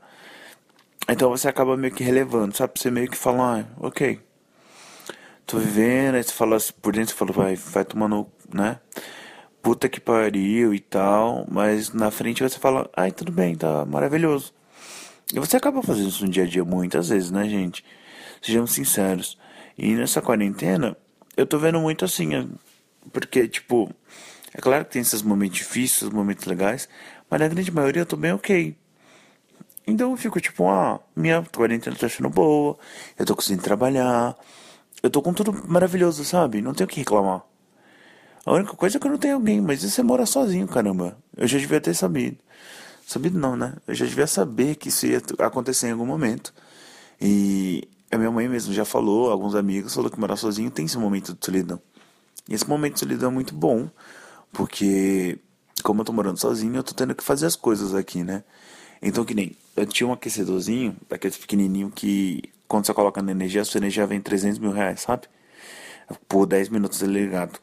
Então 1.10 1.30
você 1.30 1.48
acaba 1.50 1.76
meio 1.76 1.94
que 1.94 2.04
relevando, 2.04 2.56
sabe? 2.56 2.74
Você 2.80 2.92
meio 2.92 3.10
que 3.10 3.18
fala, 3.18 3.62
ah, 3.62 3.66
ok. 3.80 4.20
Tô 5.46 5.58
vivendo, 5.60 6.16
aí 6.16 6.24
você 6.24 6.32
fala 6.32 6.56
assim, 6.56 6.74
por 6.82 6.94
dentro 6.94 7.12
você 7.12 7.18
fala, 7.18 7.32
vai, 7.32 7.56
vai 7.56 7.86
tomando, 7.86 8.28
né? 8.54 8.80
Puta 9.62 9.88
que 9.90 10.00
pariu 10.00 10.74
e 10.74 10.80
tal. 10.80 11.46
Mas 11.50 11.94
na 11.94 12.10
frente 12.12 12.42
você 12.42 12.58
fala, 12.58 12.90
ai, 12.96 13.12
tudo 13.12 13.32
bem, 13.32 13.56
tá 13.56 13.86
maravilhoso. 13.86 14.54
E 15.34 15.40
você 15.40 15.58
acaba 15.58 15.82
fazendo 15.82 16.10
isso 16.10 16.26
no 16.26 16.32
dia 16.32 16.44
a 16.44 16.48
dia 16.48 16.64
muitas 16.64 17.10
vezes, 17.10 17.32
né, 17.32 17.48
gente? 17.48 17.84
Sejamos 18.42 18.72
sinceros. 18.72 19.38
E 19.78 19.94
nessa 19.94 20.22
quarentena, 20.22 20.96
eu 21.36 21.46
tô 21.46 21.58
vendo 21.58 21.80
muito 21.80 22.06
assim, 22.06 22.52
porque, 23.12 23.48
tipo, 23.48 23.90
é 24.54 24.62
claro 24.62 24.86
que 24.86 24.92
tem 24.92 25.02
esses 25.02 25.22
momentos 25.22 25.58
difíceis, 25.58 26.12
momentos 26.12 26.46
legais, 26.46 26.88
mas 27.30 27.40
na 27.40 27.48
grande 27.48 27.72
maioria 27.72 28.02
eu 28.04 28.06
tô 28.06 28.16
bem 28.16 28.34
ok. 28.34 28.76
Então 29.86 30.12
eu 30.12 30.18
fico 30.18 30.40
tipo, 30.40 30.70
ah, 30.70 31.00
minha 31.16 31.44
quarentena 31.56 31.96
tá 31.96 32.08
sendo 32.08 32.30
boa, 32.30 32.78
eu 33.18 33.26
tô 33.26 33.36
conseguindo 33.36 33.64
trabalhar, 33.64 34.36
eu 35.04 35.10
tô 35.10 35.22
com 35.22 35.34
tudo 35.34 35.54
maravilhoso, 35.68 36.24
sabe? 36.24 36.62
Não 36.62 36.74
tenho 36.74 36.88
o 36.88 36.90
que 36.90 37.02
reclamar. 37.02 37.44
A 38.46 38.54
única 38.54 38.74
coisa 38.74 38.98
é 38.98 39.00
que 39.00 39.06
eu 39.06 39.12
não 39.12 39.18
tenho 39.18 39.36
alguém, 39.36 39.60
mas 39.60 39.84
você 39.84 40.02
mora 40.02 40.26
sozinho, 40.26 40.66
caramba. 40.66 41.18
Eu 41.36 41.46
já 41.46 41.60
devia 41.60 41.82
ter 41.82 41.94
sabido. 41.94 42.38
Sabido 43.06 43.38
não, 43.38 43.58
né? 43.58 43.76
Eu 43.86 43.94
já 43.94 44.06
devia 44.06 44.26
saber 44.26 44.76
que 44.76 44.88
isso 44.88 45.06
ia 45.06 45.22
acontecer 45.40 45.88
em 45.88 45.92
algum 45.92 46.06
momento. 46.06 46.54
E 47.20 47.88
a 48.10 48.18
minha 48.18 48.32
mãe 48.32 48.48
mesmo 48.48 48.74
já 48.74 48.86
falou, 48.86 49.30
alguns 49.30 49.56
amigos 49.56 49.94
falou 49.94 50.10
que 50.10 50.20
morar 50.20 50.38
sozinho 50.38 50.72
tem 50.72 50.86
esse 50.86 50.98
momento 50.98 51.34
de 51.34 51.46
solidão. 51.46 51.82
E 52.48 52.54
esse 52.54 52.68
momento 52.68 52.94
de 52.94 53.00
solidão 53.00 53.30
é 53.30 53.34
muito 53.34 53.54
bom, 53.54 53.90
porque 54.52 55.38
como 55.84 56.02
eu 56.02 56.06
tô 56.06 56.14
morando 56.14 56.40
sozinho, 56.40 56.76
eu 56.78 56.84
tô 56.84 56.94
tendo 56.94 57.14
que 57.14 57.24
fazer 57.24 57.46
as 57.46 57.58
coisas 57.58 57.94
aqui, 57.94 58.24
né? 58.24 58.44
Então 59.02 59.26
que 59.26 59.34
nem, 59.34 59.56
eu 59.76 59.86
tinha 59.86 60.08
um 60.08 60.14
aquecedorzinho, 60.14 60.96
daqueles 61.10 61.38
pequenininho 61.38 61.92
que 61.92 62.53
quando 62.74 62.88
você 62.88 62.94
coloca 62.96 63.22
na 63.22 63.32
energia, 63.32 63.62
a 63.62 63.66
sua 63.66 63.78
energia 63.78 64.08
vem 64.08 64.20
300 64.20 64.58
mil 64.58 64.72
reais, 64.72 65.02
sabe? 65.02 65.28
Por 66.28 66.48
10 66.48 66.70
minutos 66.70 67.04
ele 67.04 67.20
ligado. 67.20 67.60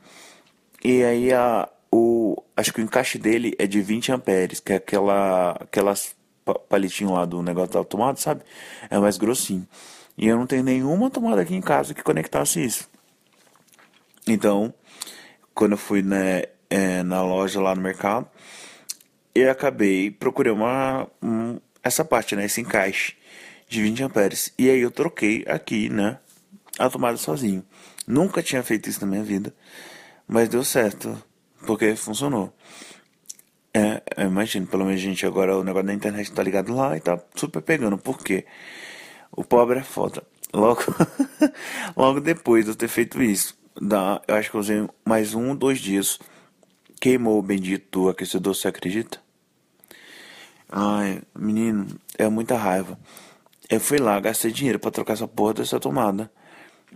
E 0.85 1.03
aí 1.03 1.33
a, 1.33 1.69
o, 1.91 2.41
acho 2.57 2.73
que 2.73 2.81
o 2.81 2.85
encaixe 2.85 3.19
dele 3.19 3.53
é 3.59 3.67
de 3.67 3.81
20 3.81 4.13
amperes, 4.13 4.61
que 4.61 4.73
é 4.73 4.77
aquela, 4.77 5.51
aquelas 5.61 6.15
palitinho 6.69 7.11
lá 7.11 7.25
do 7.25 7.43
negócio 7.43 7.73
da 7.73 7.83
tomada, 7.83 8.21
sabe? 8.21 8.43
É 8.89 9.01
mais 9.01 9.19
grossinho. 9.19 9.67
E 10.17 10.29
eu 10.29 10.39
não 10.39 10.47
tenho 10.47 10.63
nenhuma 10.63 11.11
tomada 11.11 11.43
aqui 11.43 11.57
em 11.57 11.61
casa 11.61 11.93
que 11.93 12.05
conectasse 12.05 12.65
isso. 12.65 12.89
Então, 14.29 14.73
quando 15.53 15.73
eu 15.73 15.79
fui 15.79 16.03
né, 16.03 16.45
é, 16.71 17.03
na 17.03 17.21
loja 17.25 17.61
lá 17.61 17.75
no 17.75 17.83
mercado, 17.83 18.29
eu 19.35 19.51
acabei, 19.51 20.09
procurei 20.09 20.53
uma, 20.53 21.09
um, 21.21 21.59
essa 21.83 22.05
parte, 22.05 22.37
né, 22.37 22.45
esse 22.45 22.61
encaixe 22.61 23.19
de 23.71 23.81
20 23.83 24.03
amperes. 24.03 24.53
E 24.59 24.69
aí 24.69 24.81
eu 24.81 24.91
troquei 24.91 25.45
aqui, 25.47 25.89
né, 25.89 26.19
a 26.79 26.91
tomada 26.91 27.17
sozinho. 27.17 27.65
Nunca 28.07 28.43
tinha 28.43 28.63
feito 28.65 28.91
isso 28.91 29.01
na 29.01 29.07
minha 29.07 29.23
vida, 29.23 29.55
mas 30.27 30.49
deu 30.49 30.65
certo, 30.65 31.17
porque 31.65 31.95
funcionou. 31.95 32.53
É, 33.73 34.03
imagino, 34.19 34.67
pelo 34.67 34.85
menos 34.85 35.01
gente, 35.01 35.25
agora 35.25 35.57
o 35.57 35.63
negócio 35.63 35.87
da 35.87 35.95
internet 35.95 36.33
tá 36.33 36.43
ligado 36.43 36.75
lá 36.75 36.97
e 36.97 37.01
tá 37.01 37.19
super 37.37 37.63
pegando. 37.63 37.97
Por 37.97 38.19
quê? 38.19 38.45
O 39.31 39.45
pobre 39.45 39.79
é 39.79 39.83
foda. 39.85 40.25
Logo, 40.53 40.83
logo 41.97 42.21
depois 42.21 42.65
de 42.65 42.73
eu 42.73 42.75
ter 42.75 42.89
feito 42.89 43.23
isso, 43.23 43.57
dá, 43.81 44.21
eu 44.27 44.35
acho 44.35 44.51
que 44.51 44.57
eu 44.57 44.61
usei 44.61 44.89
mais 45.07 45.33
um, 45.33 45.55
dois 45.55 45.79
dias. 45.79 46.19
Queimou 47.01 47.39
o 47.39 47.43
bendito 47.43 48.09
aquecedor, 48.09 48.57
você 48.57 48.67
acredita? 48.67 49.21
Ai, 50.69 51.23
menino, 51.39 51.87
é 52.19 52.29
muita 52.29 52.57
raiva. 52.57 52.99
Eu 53.71 53.79
fui 53.79 53.99
lá, 53.99 54.19
gastei 54.19 54.51
dinheiro 54.51 54.81
para 54.81 54.91
trocar 54.91 55.13
essa 55.13 55.29
porra 55.29 55.55
dessa 55.55 55.79
tomada. 55.79 56.29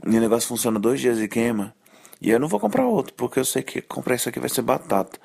E 0.04 0.16
o 0.16 0.20
negócio 0.20 0.48
funciona 0.48 0.76
dois 0.76 1.00
dias 1.00 1.20
e 1.20 1.28
queima. 1.28 1.72
E 2.20 2.30
eu 2.30 2.40
não 2.40 2.48
vou 2.48 2.58
comprar 2.58 2.84
outro, 2.84 3.14
porque 3.14 3.38
eu 3.38 3.44
sei 3.44 3.62
que 3.62 3.80
comprar 3.80 4.16
isso 4.16 4.28
aqui 4.28 4.40
vai 4.40 4.48
ser 4.48 4.62
batata. 4.62 5.20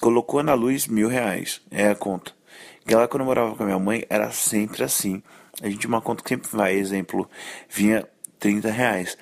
Colocou 0.00 0.42
na 0.42 0.54
luz 0.54 0.88
mil 0.88 1.06
reais. 1.06 1.62
É 1.70 1.88
a 1.88 1.94
conta. 1.94 2.32
Que 2.84 2.96
lá 2.96 3.06
quando 3.06 3.20
eu 3.20 3.26
morava 3.26 3.54
com 3.54 3.62
a 3.62 3.66
minha 3.66 3.78
mãe 3.78 4.04
era 4.10 4.32
sempre 4.32 4.82
assim. 4.82 5.22
A 5.62 5.68
gente 5.68 5.78
tinha 5.78 5.88
uma 5.88 6.00
conta 6.00 6.20
que 6.20 6.30
sempre 6.30 6.48
vai, 6.50 6.74
exemplo, 6.74 7.30
vinha 7.68 8.04
30 8.40 8.68
reais. 8.68 9.16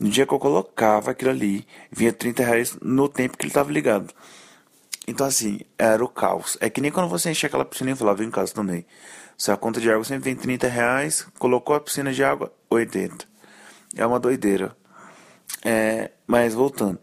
No 0.00 0.08
dia 0.08 0.24
que 0.26 0.32
eu 0.32 0.38
colocava 0.38 1.10
aquilo 1.10 1.30
ali, 1.30 1.66
vinha 1.90 2.10
30 2.10 2.42
reais 2.42 2.78
no 2.80 3.06
tempo 3.06 3.36
que 3.36 3.44
ele 3.44 3.50
estava 3.50 3.70
ligado. 3.70 4.14
Então 5.06 5.26
assim, 5.26 5.60
era 5.76 6.02
o 6.02 6.08
caos. 6.08 6.56
É 6.58 6.70
que 6.70 6.80
nem 6.80 6.90
quando 6.90 7.10
você 7.10 7.30
enche 7.30 7.44
aquela 7.44 7.66
piscina 7.66 7.90
e 7.90 7.96
falava 7.96 8.24
em 8.24 8.30
casa 8.30 8.54
também. 8.54 8.86
Se 9.36 9.50
a 9.50 9.56
conta 9.56 9.80
de 9.80 9.90
água 9.90 10.04
sempre 10.04 10.24
vem 10.24 10.36
30 10.36 10.68
reais, 10.68 11.26
colocou 11.38 11.74
a 11.74 11.80
piscina 11.80 12.12
de 12.12 12.22
água, 12.22 12.52
80. 12.70 13.26
É 13.96 14.06
uma 14.06 14.20
doideira. 14.20 14.76
É, 15.64 16.10
mas 16.26 16.54
voltando. 16.54 16.98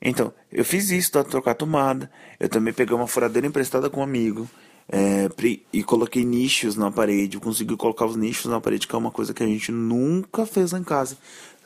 Então, 0.00 0.32
eu 0.52 0.64
fiz 0.64 0.90
isso, 0.90 1.12
tá? 1.12 1.24
trocar 1.24 1.52
a 1.52 1.54
tomada. 1.54 2.10
Eu 2.38 2.48
também 2.48 2.74
peguei 2.74 2.94
uma 2.94 3.06
furadeira 3.06 3.46
emprestada 3.46 3.88
com 3.88 4.00
um 4.00 4.04
amigo. 4.04 4.48
É, 4.86 5.28
e 5.72 5.82
coloquei 5.82 6.24
nichos 6.24 6.76
na 6.76 6.90
parede. 6.90 7.36
Eu 7.36 7.40
consegui 7.40 7.76
colocar 7.76 8.04
os 8.04 8.16
nichos 8.16 8.50
na 8.50 8.60
parede, 8.60 8.86
que 8.86 8.94
é 8.94 8.98
uma 8.98 9.10
coisa 9.10 9.32
que 9.32 9.42
a 9.42 9.46
gente 9.46 9.72
nunca 9.72 10.44
fez 10.44 10.72
lá 10.72 10.78
em 10.78 10.84
casa. 10.84 11.16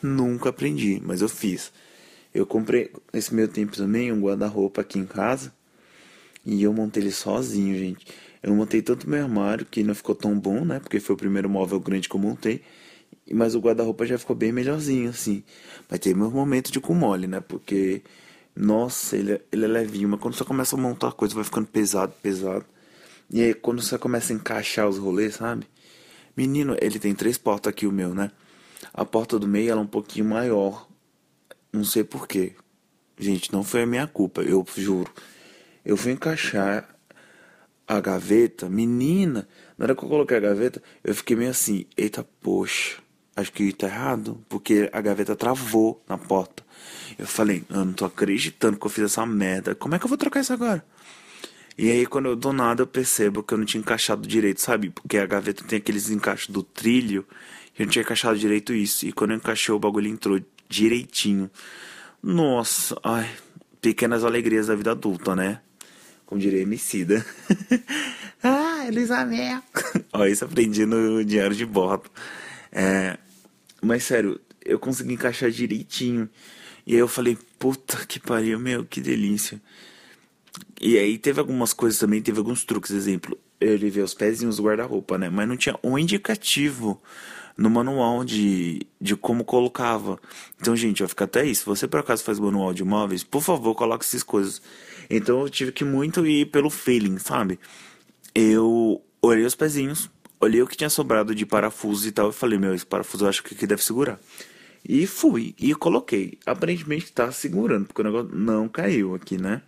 Nunca 0.00 0.50
aprendi, 0.50 1.03
mas 1.05 1.21
eu 1.21 1.29
fiz. 1.29 1.73
Eu 2.33 2.47
comprei 2.47 2.93
nesse 3.12 3.35
meio 3.35 3.49
tempo 3.49 3.77
também 3.77 4.12
um 4.12 4.21
guarda-roupa 4.21 4.83
aqui 4.83 4.99
em 4.99 5.07
casa. 5.07 5.53
E 6.47 6.62
eu 6.62 6.73
montei 6.73 7.03
ele 7.03 7.11
sozinho, 7.11 7.77
gente. 7.77 8.07
Eu 8.42 8.54
montei 8.54 8.83
tanto 8.83 9.09
meu 9.09 9.23
armário 9.23 9.66
que 9.66 9.83
não 9.83 9.95
ficou 9.95 10.14
tão 10.14 10.38
bom, 10.38 10.64
né? 10.64 10.78
Porque 10.78 11.00
foi 11.00 11.14
o 11.14 11.18
primeiro 11.18 11.49
móvel 11.49 11.80
grande 11.80 12.09
que 12.09 12.14
eu 12.14 12.21
montei. 12.21 12.62
Mas 13.33 13.54
o 13.54 13.61
guarda-roupa 13.61 14.07
já 14.07 14.18
ficou 14.18 14.35
bem 14.37 14.52
melhorzinho, 14.52 15.11
assim. 15.11 15.42
Mas 15.88 15.99
teve 16.00 16.18
meus 16.18 16.33
momentos 16.33 16.71
de 16.71 16.80
com 16.80 16.95
mole, 16.95 17.26
né? 17.26 17.40
Porque, 17.40 18.02
nossa, 18.54 19.16
ele, 19.16 19.33
é, 19.33 19.40
ele 19.52 19.64
é 19.64 19.68
levinho. 19.68 20.09
Mas 20.09 20.21
quando 20.21 20.35
você 20.35 20.45
começa 20.45 20.76
a 20.76 20.78
montar 20.78 21.12
coisa, 21.12 21.35
vai 21.35 21.45
ficando 21.45 21.66
pesado, 21.66 22.12
pesado. 22.23 22.64
E 23.30 23.42
aí, 23.42 23.54
quando 23.54 23.83
você 23.83 23.99
começa 23.99 24.33
a 24.33 24.37
encaixar 24.37 24.88
os 24.88 24.99
rolês, 24.99 25.35
sabe? 25.37 25.66
Menino, 26.37 26.76
ele 26.80 26.99
tem 26.99 27.14
três 27.14 27.37
portas 27.37 27.71
aqui, 27.71 27.87
o 27.87 27.92
meu, 27.92 28.14
né? 28.14 28.30
A 28.95 29.04
porta 29.04 29.38
do 29.38 29.47
meio, 29.49 29.71
ela 29.71 29.80
é 29.80 29.85
um 29.85 29.87
pouquinho 29.87 30.25
maior. 30.25 30.88
Não 31.73 31.85
sei 31.85 32.04
porquê. 32.04 32.54
Gente, 33.18 33.52
não 33.52 33.64
foi 33.64 33.83
a 33.83 33.87
minha 33.87 34.07
culpa, 34.07 34.42
eu 34.42 34.64
juro. 34.76 35.12
Eu 35.85 35.97
fui 35.97 36.12
encaixar 36.12 36.88
a 37.88 38.00
gaveta, 38.00 38.68
menina, 38.68 39.49
na 39.78 39.87
hora 39.87 39.95
que 39.95 40.04
eu 40.04 40.09
coloquei 40.09 40.37
a 40.37 40.40
gaveta, 40.40 40.83
eu 41.02 41.14
fiquei 41.14 41.35
meio 41.35 41.50
assim, 41.50 41.87
eita, 41.97 42.23
poxa, 42.42 42.99
acho 43.35 43.50
que 43.50 43.73
tá 43.73 43.87
errado, 43.87 44.45
porque 44.47 44.90
a 44.92 45.00
gaveta 45.00 45.35
travou 45.35 46.04
na 46.07 46.18
porta. 46.18 46.62
Eu 47.18 47.26
falei, 47.26 47.64
eu 47.71 47.87
não 47.87 47.95
tô 47.95 48.04
acreditando 48.04 48.76
que 48.76 48.85
eu 48.85 48.90
fiz 48.90 49.04
essa 49.04 49.25
merda, 49.25 49.75
como 49.75 49.95
é 49.95 49.99
que 49.99 50.04
eu 50.04 50.09
vou 50.09 50.18
trocar 50.18 50.40
isso 50.40 50.52
agora? 50.52 50.85
E 51.78 51.90
aí, 51.90 52.07
quando 52.07 52.26
eu 52.26 52.37
do 52.37 52.52
nada, 52.52 52.83
eu 52.83 52.87
percebo 52.87 53.42
que 53.42 53.54
eu 53.54 53.59
não 53.59 53.64
tinha 53.64 53.80
encaixado 53.80 54.26
direito, 54.26 54.61
sabe? 54.61 54.90
Porque 54.90 55.16
a 55.16 55.25
gaveta 55.25 55.64
tem 55.64 55.78
aqueles 55.78 56.11
encaixes 56.11 56.49
do 56.49 56.62
trilho, 56.62 57.25
eu 57.78 57.87
não 57.87 57.90
tinha 57.90 58.02
encaixado 58.02 58.37
direito 58.37 58.75
isso. 58.75 59.07
E 59.07 59.12
quando 59.12 59.30
eu 59.30 59.37
encaixei, 59.37 59.73
o 59.73 59.78
bagulho 59.78 60.09
entrou 60.09 60.40
direitinho. 60.68 61.49
Nossa, 62.21 62.99
ai, 63.02 63.30
pequenas 63.80 64.25
alegrias 64.25 64.66
da 64.66 64.75
vida 64.75 64.90
adulta, 64.90 65.37
né? 65.37 65.61
Como 66.29 66.39
diria 66.39 66.61
Emicida. 66.61 67.25
ah, 68.45 68.85
Elizabeth. 68.87 69.63
Ó, 70.13 70.27
isso 70.27 70.45
aprendi 70.45 70.85
no 70.85 71.25
Diário 71.25 71.57
de 71.57 71.65
Bordo. 71.65 72.11
É, 72.71 73.17
mas 73.81 74.05
sério, 74.05 74.39
eu 74.63 74.79
consegui 74.79 75.15
encaixar 75.15 75.51
direitinho. 75.51 76.29
E 76.87 76.93
aí 76.93 76.99
eu 76.99 77.09
falei, 77.09 77.39
puta 77.59 78.05
que 78.05 78.21
pariu, 78.21 78.61
meu, 78.61 78.85
que 78.85 79.01
delícia. 79.01 79.59
E 80.79 80.99
aí 80.99 81.17
teve 81.17 81.41
algumas 81.41 81.73
coisas 81.73 81.99
também, 81.99 82.21
teve 82.21 82.39
alguns 82.39 82.63
truques, 82.63 82.91
exemplo, 82.91 83.39
eu 83.59 83.79
levei 83.79 84.03
os 84.03 84.13
pezinhos 84.13 84.59
do 84.59 84.65
guarda-roupa, 84.65 85.17
né? 85.17 85.31
Mas 85.31 85.49
não 85.49 85.57
tinha 85.57 85.79
um 85.83 85.99
indicativo 85.99 87.01
no 87.57 87.71
manual 87.71 88.23
de, 88.23 88.87
de 89.01 89.17
como 89.17 89.45
colocava. 89.45 90.21
Então, 90.61 90.77
gente, 90.77 90.99
vai 90.99 91.09
ficar 91.09 91.25
até 91.25 91.45
isso. 91.47 91.63
Se 91.63 91.67
você 91.67 91.89
por 91.89 92.01
acaso 92.01 92.23
faz 92.23 92.39
manual 92.39 92.75
de 92.75 92.85
móveis, 92.85 93.25
por 93.25 93.43
favor, 93.43 93.75
coloque 93.75 94.05
essas 94.05 94.23
coisas. 94.23 94.61
Então 95.09 95.41
eu 95.41 95.49
tive 95.49 95.73
que 95.73 95.85
muito 95.85 96.27
ir 96.27 96.47
pelo 96.47 96.71
feeling, 96.71 97.19
sabe? 97.19 97.59
Eu 98.35 99.03
olhei 99.23 99.45
os 99.45 99.55
pezinhos, 99.55 100.11
olhei 100.41 100.62
o 100.62 100.67
que 100.67 100.77
tinha 100.77 100.91
sobrado 100.91 101.35
de 101.35 101.47
parafusos 101.47 102.07
e 102.07 102.12
tal, 102.12 102.31
e 102.31 102.33
falei, 102.33 102.59
meu, 102.59 102.75
esse 102.75 102.87
parafuso 102.87 103.25
eu 103.25 103.29
acho 103.29 103.43
que 103.43 103.55
aqui 103.55 103.67
deve 103.67 103.83
segurar. 103.83 104.19
E 104.88 105.07
fui, 105.07 105.55
e 105.59 105.75
coloquei. 105.75 106.38
Aparentemente 106.47 107.12
tá 107.12 107.31
segurando, 107.33 107.87
porque 107.87 108.00
o 108.00 108.05
negócio 108.05 108.35
não 108.35 108.69
caiu 108.69 109.15
aqui, 109.15 109.37
né? 109.37 109.62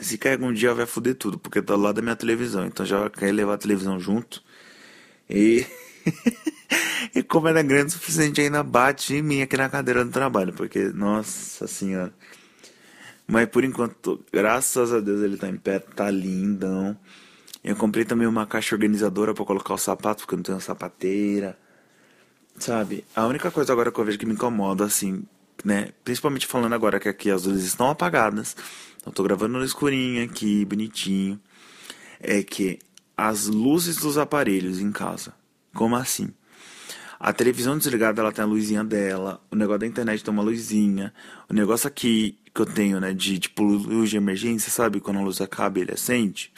Se 0.00 0.18
cair 0.18 0.34
algum 0.34 0.52
dia 0.52 0.74
vai 0.74 0.86
foder 0.86 1.14
tudo, 1.14 1.38
porque 1.38 1.62
tá 1.62 1.76
lá 1.76 1.92
da 1.92 2.02
minha 2.02 2.16
televisão, 2.16 2.66
então 2.66 2.84
já 2.84 3.08
quer 3.10 3.32
levar 3.32 3.54
a 3.54 3.58
televisão 3.58 3.98
junto. 3.98 4.42
E. 5.30 5.64
e 7.14 7.22
como 7.22 7.48
era 7.48 7.62
grande 7.62 7.86
o 7.86 7.90
suficiente, 7.92 8.40
ainda 8.40 8.62
bate 8.62 9.14
em 9.14 9.22
mim 9.22 9.42
aqui 9.42 9.56
na 9.56 9.68
cadeira 9.68 10.04
do 10.04 10.10
trabalho, 10.10 10.52
porque, 10.52 10.88
nossa 10.90 11.66
senhora. 11.66 12.12
Mas 13.26 13.48
por 13.48 13.64
enquanto, 13.64 14.22
graças 14.32 14.92
a 14.92 15.00
Deus, 15.00 15.22
ele 15.22 15.36
tá 15.36 15.48
em 15.48 15.56
pé, 15.56 15.78
tá 15.78 16.10
lindão. 16.10 16.96
Eu 17.62 17.74
comprei 17.74 18.04
também 18.04 18.26
uma 18.26 18.46
caixa 18.46 18.74
organizadora 18.74 19.32
para 19.32 19.44
colocar 19.44 19.74
os 19.74 19.82
sapatos, 19.82 20.24
porque 20.24 20.34
eu 20.34 20.38
não 20.38 20.42
tenho 20.42 20.60
sapateira. 20.60 21.58
Sabe? 22.58 23.04
A 23.16 23.26
única 23.26 23.50
coisa 23.50 23.72
agora 23.72 23.90
que 23.90 23.98
eu 23.98 24.04
vejo 24.04 24.18
que 24.18 24.26
me 24.26 24.34
incomoda, 24.34 24.84
assim, 24.84 25.24
né? 25.64 25.88
Principalmente 26.04 26.46
falando 26.46 26.74
agora 26.74 27.00
que 27.00 27.08
aqui 27.08 27.30
as 27.30 27.44
luzes 27.44 27.64
estão 27.64 27.88
apagadas. 27.88 28.54
Eu 29.04 29.12
tô 29.12 29.22
gravando 29.22 29.58
no 29.58 29.64
escurinho 29.64 30.24
aqui, 30.24 30.64
bonitinho. 30.64 31.40
É 32.20 32.42
que 32.42 32.78
as 33.16 33.46
luzes 33.46 33.96
dos 33.96 34.18
aparelhos 34.18 34.80
em 34.80 34.92
casa. 34.92 35.34
Como 35.72 35.96
assim? 35.96 36.32
A 37.18 37.32
televisão 37.32 37.78
desligada, 37.78 38.20
ela 38.20 38.32
tem 38.32 38.44
a 38.44 38.46
luzinha 38.46 38.84
dela. 38.84 39.42
O 39.50 39.56
negócio 39.56 39.80
da 39.80 39.86
internet 39.86 40.22
tem 40.22 40.32
uma 40.32 40.42
luzinha. 40.42 41.12
O 41.48 41.54
negócio 41.54 41.88
aqui 41.88 42.38
que 42.54 42.60
eu 42.60 42.66
tenho, 42.66 43.00
né, 43.00 43.12
de 43.12 43.38
tipo 43.38 43.64
luz 43.64 44.10
de 44.10 44.16
emergência, 44.16 44.70
sabe? 44.70 45.00
Quando 45.00 45.18
a 45.18 45.22
luz 45.22 45.40
acaba 45.40 45.80
ele 45.80 45.92
acende. 45.92 46.52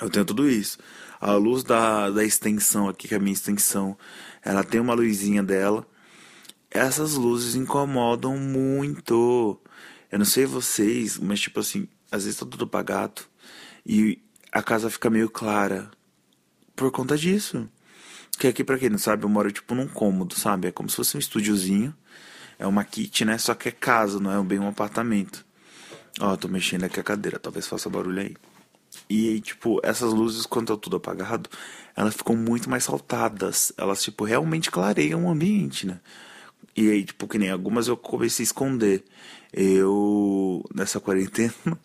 Eu 0.00 0.08
tenho 0.08 0.24
tudo 0.24 0.48
isso. 0.48 0.78
A 1.20 1.32
luz 1.32 1.62
da, 1.62 2.10
da 2.10 2.24
extensão 2.24 2.88
aqui, 2.88 3.08
que 3.08 3.14
é 3.14 3.16
a 3.16 3.20
minha 3.20 3.32
extensão, 3.32 3.96
ela 4.42 4.64
tem 4.64 4.80
uma 4.80 4.94
luzinha 4.94 5.42
dela. 5.42 5.86
Essas 6.70 7.14
luzes 7.14 7.54
incomodam 7.54 8.36
muito. 8.38 9.60
Eu 10.10 10.18
não 10.18 10.26
sei 10.26 10.46
vocês, 10.46 11.18
mas 11.18 11.40
tipo 11.40 11.60
assim, 11.60 11.88
às 12.10 12.24
vezes 12.24 12.38
tá 12.38 12.46
tudo 12.46 12.64
apagado. 12.64 13.22
E 13.84 14.18
a 14.52 14.62
casa 14.62 14.90
fica 14.90 15.10
meio 15.10 15.28
clara 15.30 15.90
por 16.74 16.90
conta 16.90 17.16
disso. 17.16 17.68
Que 18.38 18.48
aqui, 18.48 18.62
pra 18.62 18.78
quem 18.78 18.90
não 18.90 18.98
sabe, 18.98 19.24
eu 19.24 19.28
moro 19.28 19.50
tipo 19.50 19.74
num 19.74 19.88
cômodo, 19.88 20.34
sabe? 20.34 20.68
É 20.68 20.72
como 20.72 20.88
se 20.90 20.96
fosse 20.96 21.16
um 21.16 21.20
estúdiozinho. 21.20 21.94
É 22.58 22.66
uma 22.66 22.84
kit, 22.84 23.24
né? 23.24 23.38
Só 23.38 23.54
que 23.54 23.68
é 23.68 23.72
casa, 23.72 24.18
não 24.18 24.32
é 24.32 24.42
bem 24.42 24.58
um 24.58 24.68
apartamento. 24.68 25.44
Ó, 26.20 26.36
tô 26.36 26.48
mexendo 26.48 26.84
aqui 26.84 26.98
a 26.98 27.02
cadeira, 27.02 27.38
talvez 27.38 27.66
faça 27.66 27.90
barulho 27.90 28.20
aí. 28.20 28.36
E, 29.08 29.40
tipo, 29.40 29.80
essas 29.82 30.12
luzes, 30.12 30.46
quando 30.46 30.68
tá 30.68 30.76
tudo 30.76 30.96
apagado, 30.96 31.50
elas 31.94 32.14
ficam 32.14 32.34
muito 32.34 32.70
mais 32.70 32.84
saltadas. 32.84 33.72
Elas, 33.76 34.02
tipo, 34.02 34.24
realmente 34.24 34.70
clareiam 34.70 35.26
o 35.26 35.30
ambiente, 35.30 35.86
né? 35.86 36.00
E 36.76 36.90
aí, 36.90 37.04
tipo, 37.04 37.28
que 37.28 37.38
nem 37.38 37.50
algumas 37.50 37.88
eu 37.88 37.96
comecei 37.96 38.42
a 38.42 38.46
esconder. 38.46 39.04
Eu, 39.52 40.64
nessa 40.74 41.00
quarentena, 41.00 41.54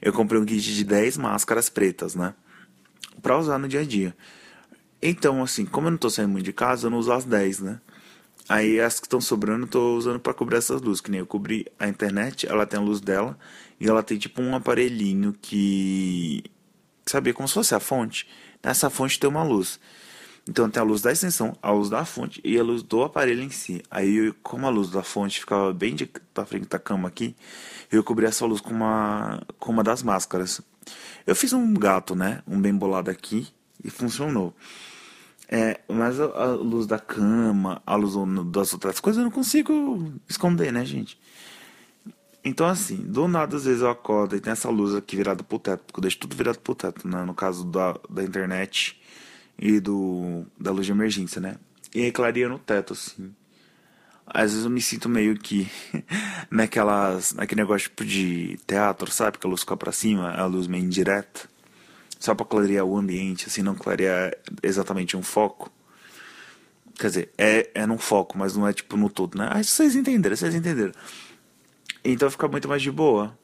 eu 0.00 0.12
comprei 0.12 0.40
um 0.40 0.44
kit 0.44 0.74
de 0.74 0.84
10 0.84 1.16
máscaras 1.16 1.68
pretas, 1.68 2.14
né? 2.14 2.34
Pra 3.22 3.38
usar 3.38 3.58
no 3.58 3.68
dia 3.68 3.80
a 3.80 3.84
dia. 3.84 4.14
Então, 5.02 5.42
assim, 5.42 5.64
como 5.64 5.86
eu 5.86 5.92
não 5.92 5.98
tô 5.98 6.10
saindo 6.10 6.30
muito 6.30 6.44
de 6.44 6.52
casa, 6.52 6.86
eu 6.86 6.90
não 6.90 6.98
uso 6.98 7.12
as 7.12 7.24
10, 7.24 7.60
né? 7.60 7.80
Aí 8.48 8.80
as 8.80 8.98
que 8.98 9.06
estão 9.06 9.20
sobrando 9.20 9.66
eu 9.66 9.70
tô 9.70 9.96
usando 9.96 10.18
para 10.18 10.32
cobrir 10.32 10.56
essas 10.56 10.80
luzes. 10.80 11.00
Que 11.00 11.10
nem 11.10 11.20
eu 11.20 11.26
cobri 11.26 11.66
a 11.78 11.88
internet, 11.88 12.46
ela 12.46 12.66
tem 12.66 12.78
a 12.78 12.82
luz 12.82 13.00
dela. 13.00 13.38
E 13.80 13.86
ela 13.86 14.02
tem 14.02 14.18
tipo 14.18 14.40
um 14.40 14.54
aparelhinho 14.54 15.34
que. 15.40 16.44
Sabe, 17.06 17.32
como 17.32 17.48
se 17.48 17.54
fosse 17.54 17.74
a 17.74 17.80
fonte. 17.80 18.26
Nessa 18.62 18.90
fonte 18.90 19.18
tem 19.18 19.28
uma 19.28 19.42
luz. 19.42 19.78
Então 20.48 20.68
tem 20.70 20.80
a 20.80 20.84
luz 20.84 21.02
da 21.02 21.12
extensão, 21.12 21.54
a 21.60 21.70
luz 21.70 21.90
da 21.90 22.06
fonte 22.06 22.40
e 22.42 22.58
a 22.58 22.62
luz 22.62 22.82
do 22.82 23.02
aparelho 23.02 23.42
em 23.42 23.50
si. 23.50 23.82
Aí, 23.90 24.32
como 24.42 24.66
a 24.66 24.70
luz 24.70 24.88
da 24.90 25.02
fonte 25.02 25.40
ficava 25.40 25.74
bem 25.74 25.94
de 25.94 26.06
pra 26.32 26.46
frente 26.46 26.66
da 26.68 26.78
cama 26.78 27.06
aqui, 27.06 27.36
eu 27.92 28.02
cobri 28.02 28.24
essa 28.24 28.46
luz 28.46 28.58
com 28.58 28.70
uma, 28.70 29.42
com 29.58 29.70
uma 29.72 29.84
das 29.84 30.02
máscaras. 30.02 30.62
Eu 31.26 31.36
fiz 31.36 31.52
um 31.52 31.74
gato, 31.74 32.14
né? 32.14 32.42
Um 32.46 32.58
bem 32.58 32.74
bolado 32.74 33.10
aqui 33.10 33.46
e 33.84 33.90
funcionou. 33.90 34.54
É, 35.50 35.80
mas 35.88 36.20
a, 36.20 36.24
a, 36.24 36.46
luz 36.52 36.86
da 36.86 36.98
cama, 36.98 37.82
a 37.86 37.96
luz 37.96 38.14
das 38.52 38.74
outras 38.74 39.00
coisas 39.00 39.18
eu 39.18 39.24
não 39.24 39.30
consigo 39.30 40.12
esconder, 40.28 40.70
né, 40.70 40.84
gente? 40.84 41.18
Então, 42.44 42.66
assim, 42.66 42.96
do 42.96 43.26
nada, 43.26 43.56
às 43.56 43.64
vezes 43.64 43.80
eu 43.80 43.88
acordo 43.90 44.36
e 44.36 44.40
tem 44.40 44.52
essa 44.52 44.68
luz 44.68 44.94
aqui 44.94 45.16
virada 45.16 45.42
pro 45.42 45.58
teto, 45.58 45.84
porque 45.84 45.98
eu 45.98 46.02
deixo 46.02 46.18
tudo 46.18 46.36
virado 46.36 46.58
pro 46.60 46.74
teto, 46.74 47.08
né? 47.08 47.24
No 47.24 47.34
caso 47.34 47.64
da, 47.64 47.98
da 48.10 48.22
internet 48.22 49.00
e 49.58 49.80
do 49.80 50.44
da 50.58 50.70
luz 50.70 50.86
de 50.86 50.92
emergência, 50.92 51.40
né? 51.40 51.56
E 51.94 52.02
aí 52.02 52.12
clareia 52.12 52.48
no 52.48 52.58
teto, 52.58 52.92
assim. 52.92 53.34
Às 54.26 54.52
vezes 54.52 54.64
eu 54.64 54.70
me 54.70 54.82
sinto 54.82 55.08
meio 55.08 55.34
que 55.38 55.66
naquelas, 56.50 57.32
naquele 57.32 57.62
negócio 57.62 57.88
tipo 57.88 58.04
de 58.04 58.58
teatro, 58.66 59.10
sabe? 59.10 59.38
Que 59.38 59.46
a 59.46 59.50
luz 59.50 59.62
fica 59.62 59.76
pra 59.76 59.92
cima, 59.92 60.30
a 60.32 60.44
luz 60.46 60.66
meio 60.66 60.84
indireta 60.84 61.48
só 62.18 62.34
para 62.34 62.46
clarear 62.46 62.84
o 62.84 62.96
ambiente, 62.96 63.46
assim, 63.46 63.62
não 63.62 63.74
clarear 63.74 64.36
exatamente 64.62 65.16
um 65.16 65.22
foco. 65.22 65.70
Quer 66.98 67.08
dizer, 67.08 67.32
é, 67.38 67.70
é 67.74 67.86
num 67.86 67.98
foco, 67.98 68.36
mas 68.36 68.56
não 68.56 68.66
é 68.66 68.72
tipo 68.72 68.96
no 68.96 69.08
todo, 69.08 69.38
né? 69.38 69.48
Ah, 69.50 69.62
vocês 69.62 69.94
entenderam, 69.94 70.34
vocês 70.34 70.54
entenderam. 70.54 70.92
Então 72.04 72.30
fica 72.30 72.48
muito 72.48 72.68
mais 72.68 72.82
de 72.82 72.90
boa. 72.90 73.38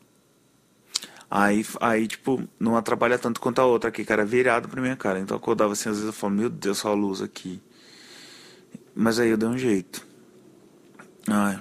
Aí, 1.31 1.65
aí, 1.81 2.07
tipo, 2.07 2.43
não 2.59 2.77
atrapalha 2.77 3.19
tanto 3.19 3.41
quanto 3.41 3.61
a 3.61 3.65
outra 3.65 3.91
aqui, 3.91 4.05
cara, 4.05 4.25
virado 4.25 4.69
pra 4.69 4.81
minha 4.81 4.97
cara. 4.97 5.21
Então 5.21 5.37
eu 5.37 5.39
acordava 5.39 5.73
assim, 5.73 5.89
às 5.89 5.97
vezes 5.97 6.07
eu 6.07 6.13
falo, 6.13 6.35
meu 6.35 6.51
Deus, 6.51 6.79
só 6.79 6.91
a 6.91 6.95
luz 6.95 7.23
aqui. 7.23 7.61
Mas 8.95 9.19
aí 9.19 9.31
eu 9.31 9.37
dei 9.37 9.49
um 9.49 9.59
jeito. 9.59 10.07
Ai, 11.29 11.61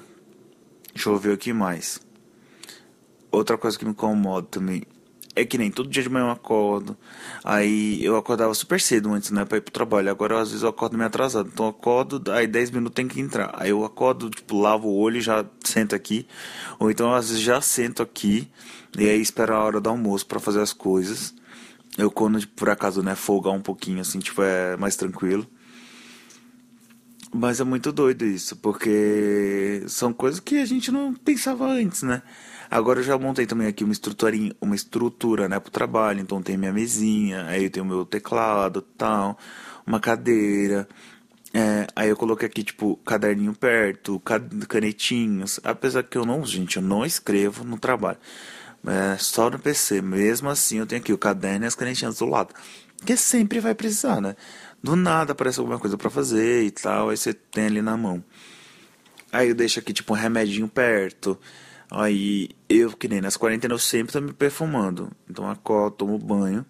deixa 0.93 1.09
eu 1.09 1.17
ver 1.17 1.33
aqui 1.33 1.53
mais. 1.53 2.01
Outra 3.31 3.57
coisa 3.57 3.77
que 3.77 3.85
me 3.85 3.91
incomoda 3.91 4.47
também 4.47 4.83
é 5.35 5.43
que 5.43 5.57
nem 5.57 5.71
todo 5.71 5.89
dia 5.89 6.03
de 6.03 6.09
manhã 6.09 6.25
eu 6.25 6.31
acordo. 6.31 6.95
Aí 7.43 8.03
eu 8.03 8.15
acordava 8.15 8.53
super 8.53 8.79
cedo 8.79 9.11
antes, 9.11 9.31
né? 9.31 9.45
Pra 9.45 9.57
ir 9.57 9.61
pro 9.61 9.71
trabalho. 9.71 10.09
Agora 10.09 10.39
às 10.39 10.49
vezes 10.49 10.63
eu 10.63 10.69
acordo 10.69 10.95
meio 10.95 11.07
atrasado. 11.07 11.49
Então 11.51 11.65
eu 11.65 11.71
acordo, 11.71 12.31
aí 12.31 12.45
10 12.45 12.71
minutos 12.71 12.95
tem 12.95 13.07
que 13.07 13.19
entrar. 13.19 13.51
Aí 13.57 13.69
eu 13.71 13.83
acordo, 13.83 14.29
tipo, 14.29 14.59
lavo 14.59 14.87
o 14.87 14.97
olho 14.97 15.17
e 15.17 15.21
já 15.21 15.45
sento 15.63 15.95
aqui. 15.95 16.27
Ou 16.79 16.91
então 16.91 17.13
às 17.13 17.29
vezes 17.29 17.41
já 17.41 17.59
sento 17.61 18.03
aqui. 18.03 18.47
E 18.97 19.09
aí 19.09 19.19
espero 19.19 19.55
a 19.55 19.63
hora 19.63 19.81
do 19.81 19.89
almoço 19.89 20.25
para 20.25 20.39
fazer 20.39 20.61
as 20.61 20.73
coisas. 20.73 21.33
Eu 21.97 22.11
quando 22.11 22.39
tipo, 22.39 22.53
por 22.55 22.69
acaso, 22.69 23.01
né, 23.01 23.15
folgar 23.15 23.53
um 23.53 23.61
pouquinho 23.61 24.01
assim, 24.01 24.19
tipo, 24.19 24.41
é 24.41 24.77
mais 24.77 24.95
tranquilo. 24.95 25.47
Mas 27.35 27.59
é 27.59 27.63
muito 27.63 27.91
doido 27.91 28.25
isso, 28.25 28.55
porque 28.57 29.83
são 29.87 30.13
coisas 30.13 30.39
que 30.39 30.57
a 30.57 30.65
gente 30.65 30.91
não 30.91 31.11
pensava 31.15 31.65
antes, 31.67 32.03
né? 32.03 32.21
Agora 32.73 33.01
eu 33.01 33.03
já 33.03 33.15
montei 33.19 33.45
também 33.45 33.67
aqui 33.67 33.83
uma 33.83 33.93
estrutura, 33.93 34.35
uma 34.59 34.73
estrutura, 34.73 35.47
né, 35.47 35.59
pro 35.59 35.69
trabalho. 35.69 36.19
Então 36.19 36.41
tem 36.41 36.57
minha 36.57 36.73
mesinha, 36.73 37.45
aí 37.45 37.65
eu 37.65 37.69
tenho 37.69 37.85
meu 37.85 38.03
teclado, 38.03 38.81
tal, 38.81 39.37
uma 39.85 39.99
cadeira. 39.99 40.89
É, 41.53 41.85
aí 41.95 42.09
eu 42.09 42.17
coloquei 42.17 42.47
aqui, 42.47 42.63
tipo, 42.63 42.97
caderninho 43.05 43.53
perto, 43.53 44.19
canetinhas. 44.67 45.59
Apesar 45.63 46.01
que 46.01 46.17
eu 46.17 46.25
não, 46.25 46.43
gente, 46.43 46.77
eu 46.77 46.81
não 46.81 47.05
escrevo 47.05 47.63
no 47.63 47.77
trabalho. 47.77 48.17
É 48.87 49.17
só 49.19 49.51
no 49.51 49.59
PC. 49.59 50.01
Mesmo 50.01 50.49
assim, 50.49 50.79
eu 50.79 50.87
tenho 50.87 50.99
aqui 50.99 51.13
o 51.13 51.17
caderno 51.17 51.65
e 51.65 51.67
as 51.67 51.75
canetinhas 51.75 52.17
do 52.17 52.25
lado. 52.25 52.55
Que 53.05 53.15
sempre 53.15 53.59
vai 53.59 53.75
precisar, 53.75 54.19
né? 54.19 54.35
Do 54.81 54.95
nada 54.95 55.33
aparece 55.33 55.59
alguma 55.59 55.77
coisa 55.77 55.95
para 55.95 56.09
fazer 56.09 56.63
e 56.63 56.71
tal, 56.71 57.09
aí 57.11 57.17
você 57.17 57.35
tem 57.35 57.67
ali 57.67 57.83
na 57.83 57.95
mão. 57.95 58.23
Aí 59.31 59.49
eu 59.49 59.55
deixo 59.55 59.77
aqui, 59.77 59.93
tipo, 59.93 60.13
um 60.13 60.15
remedinho 60.17 60.67
perto. 60.67 61.37
Aí 61.95 62.49
eu, 62.67 62.91
que 62.91 63.07
nem 63.07 63.21
nas 63.21 63.37
quarentenas, 63.37 63.75
eu 63.75 63.79
sempre 63.79 64.11
tô 64.11 64.19
me 64.19 64.33
perfumando. 64.33 65.11
Então 65.29 65.47
acordo, 65.47 65.95
tomo 65.95 66.17
banho, 66.17 66.65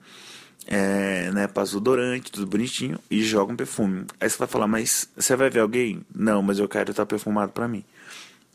é, 0.68 1.32
né, 1.32 1.48
passo 1.48 1.78
odorante, 1.78 2.30
tudo 2.30 2.46
bonitinho 2.46 3.00
e 3.10 3.24
jogo 3.24 3.54
um 3.54 3.56
perfume. 3.56 4.06
Aí 4.20 4.30
você 4.30 4.38
vai 4.38 4.50
falar, 4.50 4.68
mas 4.68 5.10
você 5.16 5.34
vai 5.38 5.50
ver 5.50 5.62
alguém? 5.62 6.06
Não, 6.14 6.42
mas 6.42 6.60
eu 6.60 6.68
quero 6.68 6.92
estar 6.92 7.06
perfumado 7.06 7.54
pra 7.54 7.70
mim. 7.70 7.86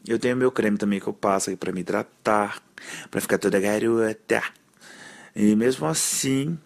Eu 0.07 0.18
tenho 0.18 0.37
meu 0.37 0.52
creme 0.52 0.76
também 0.76 1.00
que 1.00 1.07
eu 1.07 1.12
passo 1.14 1.48
aí 1.48 1.57
pra 1.57 1.72
me 1.72 1.81
hidratar, 1.81 2.62
pra 3.11 3.20
ficar 3.20 3.38
toda 3.38 3.59
garota. 3.59 4.42
E 5.35 5.57
mesmo 5.57 5.87
assim, 5.87 6.59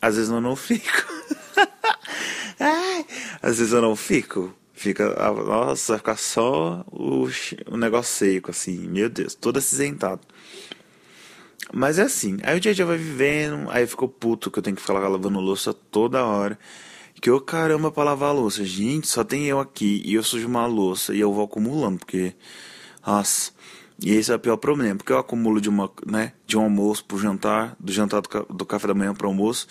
às 0.00 0.14
vezes 0.14 0.30
eu 0.30 0.40
não 0.40 0.54
fico. 0.54 1.08
às 3.42 3.58
vezes 3.58 3.72
eu 3.72 3.82
não 3.82 3.96
fico. 3.96 4.54
Fica, 4.80 5.14
nossa, 5.44 5.92
vai 5.92 5.98
ficar 5.98 6.16
só 6.16 6.86
o, 6.90 7.28
o 7.70 7.76
negócio 7.76 8.16
seco, 8.16 8.50
assim, 8.50 8.88
meu 8.88 9.10
Deus, 9.10 9.34
todo 9.34 9.58
acinzentado. 9.58 10.22
Mas 11.70 11.98
é 11.98 12.02
assim, 12.04 12.38
aí 12.42 12.56
o 12.56 12.60
dia 12.60 12.72
a 12.72 12.74
dia 12.74 12.86
vai 12.86 12.96
vivendo, 12.96 13.68
aí 13.70 13.86
ficou 13.86 14.08
puto 14.08 14.50
que 14.50 14.58
eu 14.58 14.62
tenho 14.62 14.74
que 14.74 14.80
ficar 14.80 14.94
lavando 14.94 15.38
louça 15.38 15.74
toda 15.74 16.24
hora. 16.24 16.58
Que 17.20 17.28
eu 17.28 17.38
caramba 17.42 17.92
pra 17.92 18.04
lavar 18.04 18.30
a 18.30 18.32
louça. 18.32 18.64
Gente, 18.64 19.06
só 19.06 19.22
tem 19.22 19.44
eu 19.44 19.60
aqui 19.60 20.00
e 20.02 20.14
eu 20.14 20.22
sujo 20.22 20.48
uma 20.48 20.64
louça 20.64 21.14
e 21.14 21.20
eu 21.20 21.30
vou 21.30 21.44
acumulando, 21.44 21.98
porque. 21.98 22.34
Nossa. 23.06 23.52
E 24.02 24.14
esse 24.14 24.32
é 24.32 24.34
o 24.34 24.38
pior 24.38 24.56
problema, 24.56 24.96
porque 24.96 25.12
eu 25.12 25.18
acumulo 25.18 25.60
de 25.60 25.68
uma, 25.68 25.92
né, 26.06 26.32
de 26.46 26.56
um 26.56 26.62
almoço 26.62 27.04
pro 27.04 27.18
jantar, 27.18 27.76
do 27.78 27.92
jantar 27.92 28.22
do, 28.22 28.46
do 28.54 28.64
café 28.64 28.88
da 28.88 28.94
manhã 28.94 29.12
pro 29.12 29.28
almoço. 29.28 29.66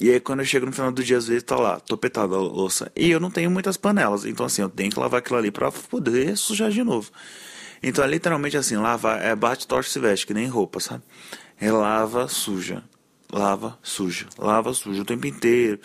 E 0.00 0.10
aí 0.10 0.18
quando 0.18 0.40
eu 0.40 0.46
chego 0.46 0.64
no 0.64 0.72
final 0.72 0.90
do 0.90 1.04
dia, 1.04 1.18
às 1.18 1.26
vezes 1.28 1.42
tá 1.42 1.56
lá, 1.56 1.78
topetada 1.78 2.34
a 2.34 2.38
louça. 2.38 2.90
E 2.96 3.10
eu 3.10 3.20
não 3.20 3.30
tenho 3.30 3.50
muitas 3.50 3.76
panelas, 3.76 4.24
então 4.24 4.46
assim, 4.46 4.62
eu 4.62 4.70
tenho 4.70 4.90
que 4.90 4.98
lavar 4.98 5.18
aquilo 5.18 5.38
ali 5.38 5.50
pra 5.50 5.70
poder 5.70 6.38
sujar 6.38 6.70
de 6.70 6.82
novo. 6.82 7.10
Então 7.82 8.02
é 8.02 8.08
literalmente 8.08 8.56
assim, 8.56 8.76
lava, 8.76 9.16
é 9.16 9.36
bate, 9.36 9.66
torce, 9.66 9.90
se 9.90 10.00
veste, 10.00 10.26
que 10.26 10.32
nem 10.32 10.46
roupa, 10.46 10.80
sabe? 10.80 11.02
É 11.60 11.70
lava, 11.70 12.28
suja, 12.28 12.82
lava, 13.30 13.78
suja, 13.82 14.26
lava, 14.38 14.72
suja 14.72 15.02
o 15.02 15.04
tempo 15.04 15.26
inteiro. 15.26 15.78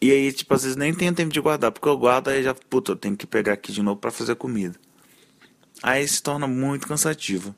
E 0.00 0.10
aí, 0.10 0.32
tipo, 0.32 0.54
às 0.54 0.62
vezes 0.62 0.76
nem 0.76 0.94
tenho 0.94 1.14
tempo 1.14 1.32
de 1.32 1.40
guardar, 1.40 1.72
porque 1.72 1.88
eu 1.88 1.98
guardo 1.98 2.28
aí 2.28 2.42
já, 2.42 2.54
puta, 2.54 2.92
eu 2.92 2.96
tenho 2.96 3.14
que 3.14 3.26
pegar 3.26 3.52
aqui 3.52 3.72
de 3.72 3.82
novo 3.82 4.00
para 4.00 4.10
fazer 4.10 4.36
comida. 4.36 4.74
Aí 5.82 6.06
se 6.08 6.22
torna 6.22 6.46
muito 6.46 6.88
cansativo 6.88 7.54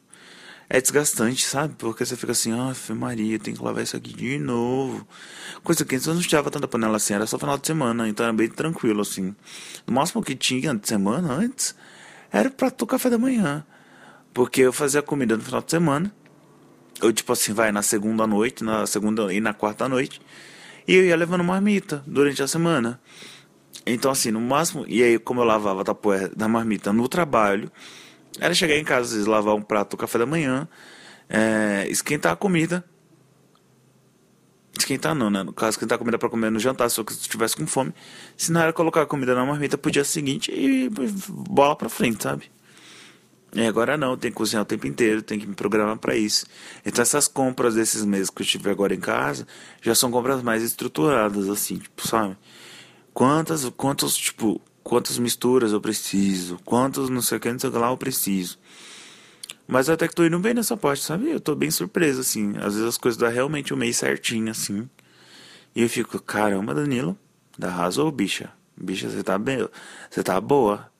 é 0.71 0.81
desgastante, 0.81 1.47
sabe? 1.47 1.75
Porque 1.79 2.05
você 2.05 2.15
fica 2.15 2.33
assim, 2.33 2.53
ah, 2.53 2.75
Maria, 2.95 3.39
tem 3.39 3.55
que 3.55 3.63
lavar 3.63 3.83
isso 3.83 3.97
aqui 3.97 4.13
de 4.13 4.39
novo. 4.39 5.07
Coisa 5.63 5.85
que 5.85 5.95
antes 5.95 6.07
eu 6.07 6.15
não 6.15 6.21
tirava 6.21 6.51
tanta 6.51 6.69
panela 6.69 6.97
assim, 6.97 7.15
era 7.15 7.27
só 7.27 7.39
final 7.39 7.57
de 7.57 7.67
semana, 7.67 8.09
então 8.09 8.25
era 8.25 8.33
bem 8.33 8.49
tranquilo, 8.49 9.01
assim. 9.01 9.35
No 9.87 9.95
máximo 9.95 10.23
que 10.23 10.35
tinha 10.35 10.75
de 10.75 10.87
semana 10.87 11.33
antes 11.33 11.75
era 12.31 12.51
pra 12.51 12.71
tu 12.71 12.87
café 12.87 13.09
da 13.09 13.19
manhã. 13.19 13.65
Porque 14.35 14.61
eu 14.61 14.73
fazia 14.73 15.01
comida 15.01 15.37
no 15.37 15.43
final 15.43 15.63
de 15.63 15.71
semana. 15.71 16.15
Eu, 17.01 17.13
tipo 17.13 17.33
assim, 17.33 17.53
vai 17.53 17.73
na 17.73 17.81
segunda 17.81 18.27
noite, 18.27 18.63
na 18.63 18.87
segunda 18.87 19.33
e 19.33 19.41
na 19.41 19.55
quarta 19.55 19.89
noite. 19.89 20.21
E 20.87 20.95
eu 20.95 21.05
ia 21.05 21.17
levando 21.17 21.43
marmita 21.43 22.03
durante 22.07 22.43
a 22.43 22.47
semana. 22.47 23.01
Então, 23.87 24.11
assim, 24.11 24.31
no 24.31 24.41
máximo. 24.41 24.85
E 24.87 25.03
aí, 25.03 25.19
como 25.19 25.41
eu 25.41 25.45
lavava 25.45 25.81
a 25.81 25.85
tapoé 25.85 26.29
da 26.29 26.47
marmita 26.47 26.93
no 26.93 27.09
trabalho 27.09 27.73
era 28.39 28.55
chegar 28.55 28.77
em 28.77 28.85
casa, 28.85 29.07
às 29.07 29.13
vezes, 29.13 29.27
lavar 29.27 29.55
um 29.55 29.63
prato 29.63 29.91
do 29.91 29.97
café 29.97 30.19
da 30.19 30.27
manhã, 30.27 30.69
é, 31.29 31.87
esquentar 31.89 32.33
a 32.33 32.37
comida. 32.37 32.85
Esquentar 34.79 35.15
não, 35.15 35.29
né? 35.29 35.43
No 35.43 35.53
caso, 35.53 35.71
esquentar 35.71 35.97
a 35.97 35.99
comida 35.99 36.19
para 36.19 36.29
comer 36.29 36.51
no 36.51 36.59
jantar, 36.59 36.89
se 36.89 37.01
estivesse 37.01 37.57
com 37.57 37.67
fome. 37.67 37.93
Se 38.37 38.53
não 38.53 38.61
era 38.61 38.73
colocar 38.73 39.03
a 39.03 39.07
comida 39.07 39.35
na 39.35 39.45
marmita 39.45 39.77
pro 39.77 39.91
dia 39.91 40.05
seguinte 40.05 40.53
e 40.53 40.89
bola 41.29 41.75
pra 41.75 41.89
frente, 41.89 42.23
sabe? 42.23 42.51
E 43.55 43.67
agora 43.67 43.97
não, 43.97 44.17
tem 44.17 44.31
que 44.31 44.37
cozinhar 44.37 44.63
o 44.63 44.67
tempo 44.67 44.87
inteiro, 44.87 45.23
tem 45.23 45.39
que 45.39 45.47
me 45.47 45.55
programar 45.55 45.97
para 45.97 46.15
isso. 46.15 46.47
Então 46.85 47.01
essas 47.03 47.27
compras 47.27 47.75
desses 47.75 48.05
meses 48.05 48.29
que 48.31 48.43
eu 48.43 48.47
tive 48.47 48.71
agora 48.71 48.95
em 48.95 49.01
casa 49.01 49.47
já 49.81 49.95
são 49.95 50.11
compras 50.11 50.43
mais 50.43 50.63
estruturadas, 50.63 51.49
assim, 51.49 51.79
tipo, 51.79 52.07
sabe? 52.07 52.37
Quantas, 53.15 53.69
quantos, 53.71 54.17
tipo, 54.17 54.61
quantas 54.89 55.19
misturas 55.19 55.73
eu 55.73 55.83
preciso, 55.83 56.59
quantos 56.65 57.11
não 57.11 57.21
sei 57.21 57.37
o 57.37 57.41
que, 57.41 57.53
não 57.53 57.59
sei 57.59 57.69
o 57.69 57.73
que 57.73 57.79
lá 57.79 57.91
eu 57.91 57.97
preciso. 57.99 58.59
Mas 59.67 59.91
até 59.91 60.09
que 60.09 60.15
tô 60.15 60.25
indo 60.25 60.39
bem 60.39 60.55
nessa 60.55 60.79
parte, 60.79 61.05
sabe? 61.05 61.31
Eu 61.31 61.39
tô 61.39 61.55
bem 61.55 61.71
surpreso, 61.71 62.23
assim. 62.23 62.57
Às 62.57 62.73
vezes 62.73 62.89
as 62.89 62.97
coisas 62.97 63.19
dão 63.19 63.31
realmente 63.31 63.75
um 63.75 63.77
mês 63.77 63.99
certinho, 63.99 64.51
assim. 64.51 64.89
E 65.77 65.83
eu 65.83 65.91
fico, 65.91 66.19
caramba, 66.23 66.75
Danilo, 66.75 67.19
da 67.59 67.69
arrasou, 67.69 68.11
bicha. 68.11 68.51
Bicha, 68.75 69.11
você 69.11 69.23
tá 69.23 69.37
bem, 69.37 69.69
você 70.11 70.23
tá 70.23 70.41
boa. 70.41 70.91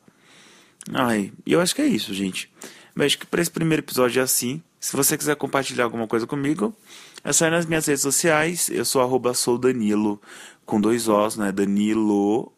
Ai, 0.93 1.33
eu 1.47 1.59
acho 1.59 1.75
que 1.75 1.81
é 1.81 1.87
isso, 1.87 2.13
gente. 2.13 2.53
Eu 2.95 3.07
acho 3.07 3.19
que 3.19 3.25
para 3.25 3.41
esse 3.41 3.51
primeiro 3.51 3.83
episódio 3.83 4.21
é 4.21 4.23
assim. 4.23 4.63
Se 4.79 4.95
você 4.95 5.17
quiser 5.17 5.37
compartilhar 5.37 5.85
alguma 5.85 6.07
coisa 6.07 6.27
comigo, 6.27 6.77
é 7.25 7.33
só 7.33 7.47
ir 7.47 7.51
nas 7.51 7.65
minhas 7.65 7.87
redes 7.87 8.03
sociais. 8.03 8.69
Eu 8.69 8.85
sou 8.85 9.01
arroba 9.01 9.33
sou 9.33 9.57
Danilo, 9.57 10.21
com 10.67 10.79
dois 10.79 11.09
Os, 11.09 11.39
né? 11.39 11.51
Danilo 11.51 12.53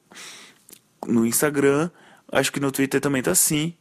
no 1.07 1.27
Instagram. 1.27 1.91
Acho 2.31 2.53
que 2.53 2.61
no 2.61 2.71
Twitter 2.71 3.01
também 3.01 3.23
tá 3.23 3.33
assim. 3.33 3.75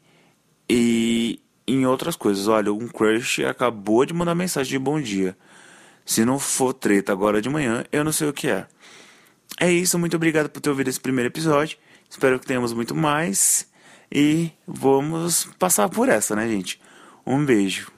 E 0.70 1.40
em 1.68 1.86
outras 1.86 2.16
coisas. 2.16 2.48
Olha, 2.48 2.74
um 2.74 2.88
crush 2.88 3.44
acabou 3.46 4.06
de 4.06 4.14
mandar 4.14 4.36
mensagem 4.36 4.72
de 4.72 4.80
bom 4.80 5.00
dia. 5.00 5.38
Se 6.06 6.26
não 6.26 6.40
for 6.40 6.74
treta 6.74 7.12
agora 7.12 7.42
de 7.42 7.50
manhã, 7.50 7.84
eu 7.92 8.04
não 8.04 8.12
sei 8.12 8.28
o 8.28 8.34
que 8.34 8.48
é. 8.50 8.68
É 9.60 9.72
isso, 9.72 10.00
muito 10.00 10.16
obrigado 10.16 10.50
por 10.50 10.62
ter 10.62 10.70
ouvido 10.70 10.88
esse 10.88 11.00
primeiro 11.00 11.30
episódio. 11.30 11.78
Espero 12.10 12.40
que 12.40 12.46
tenhamos 12.46 12.74
muito 12.74 12.96
mais. 12.96 13.68
E 14.12 14.52
vamos 14.68 15.48
passar 15.60 15.88
por 15.90 16.10
essa, 16.10 16.36
né, 16.36 16.48
gente? 16.48 16.82
Um 17.26 17.46
beijo. 17.46 17.92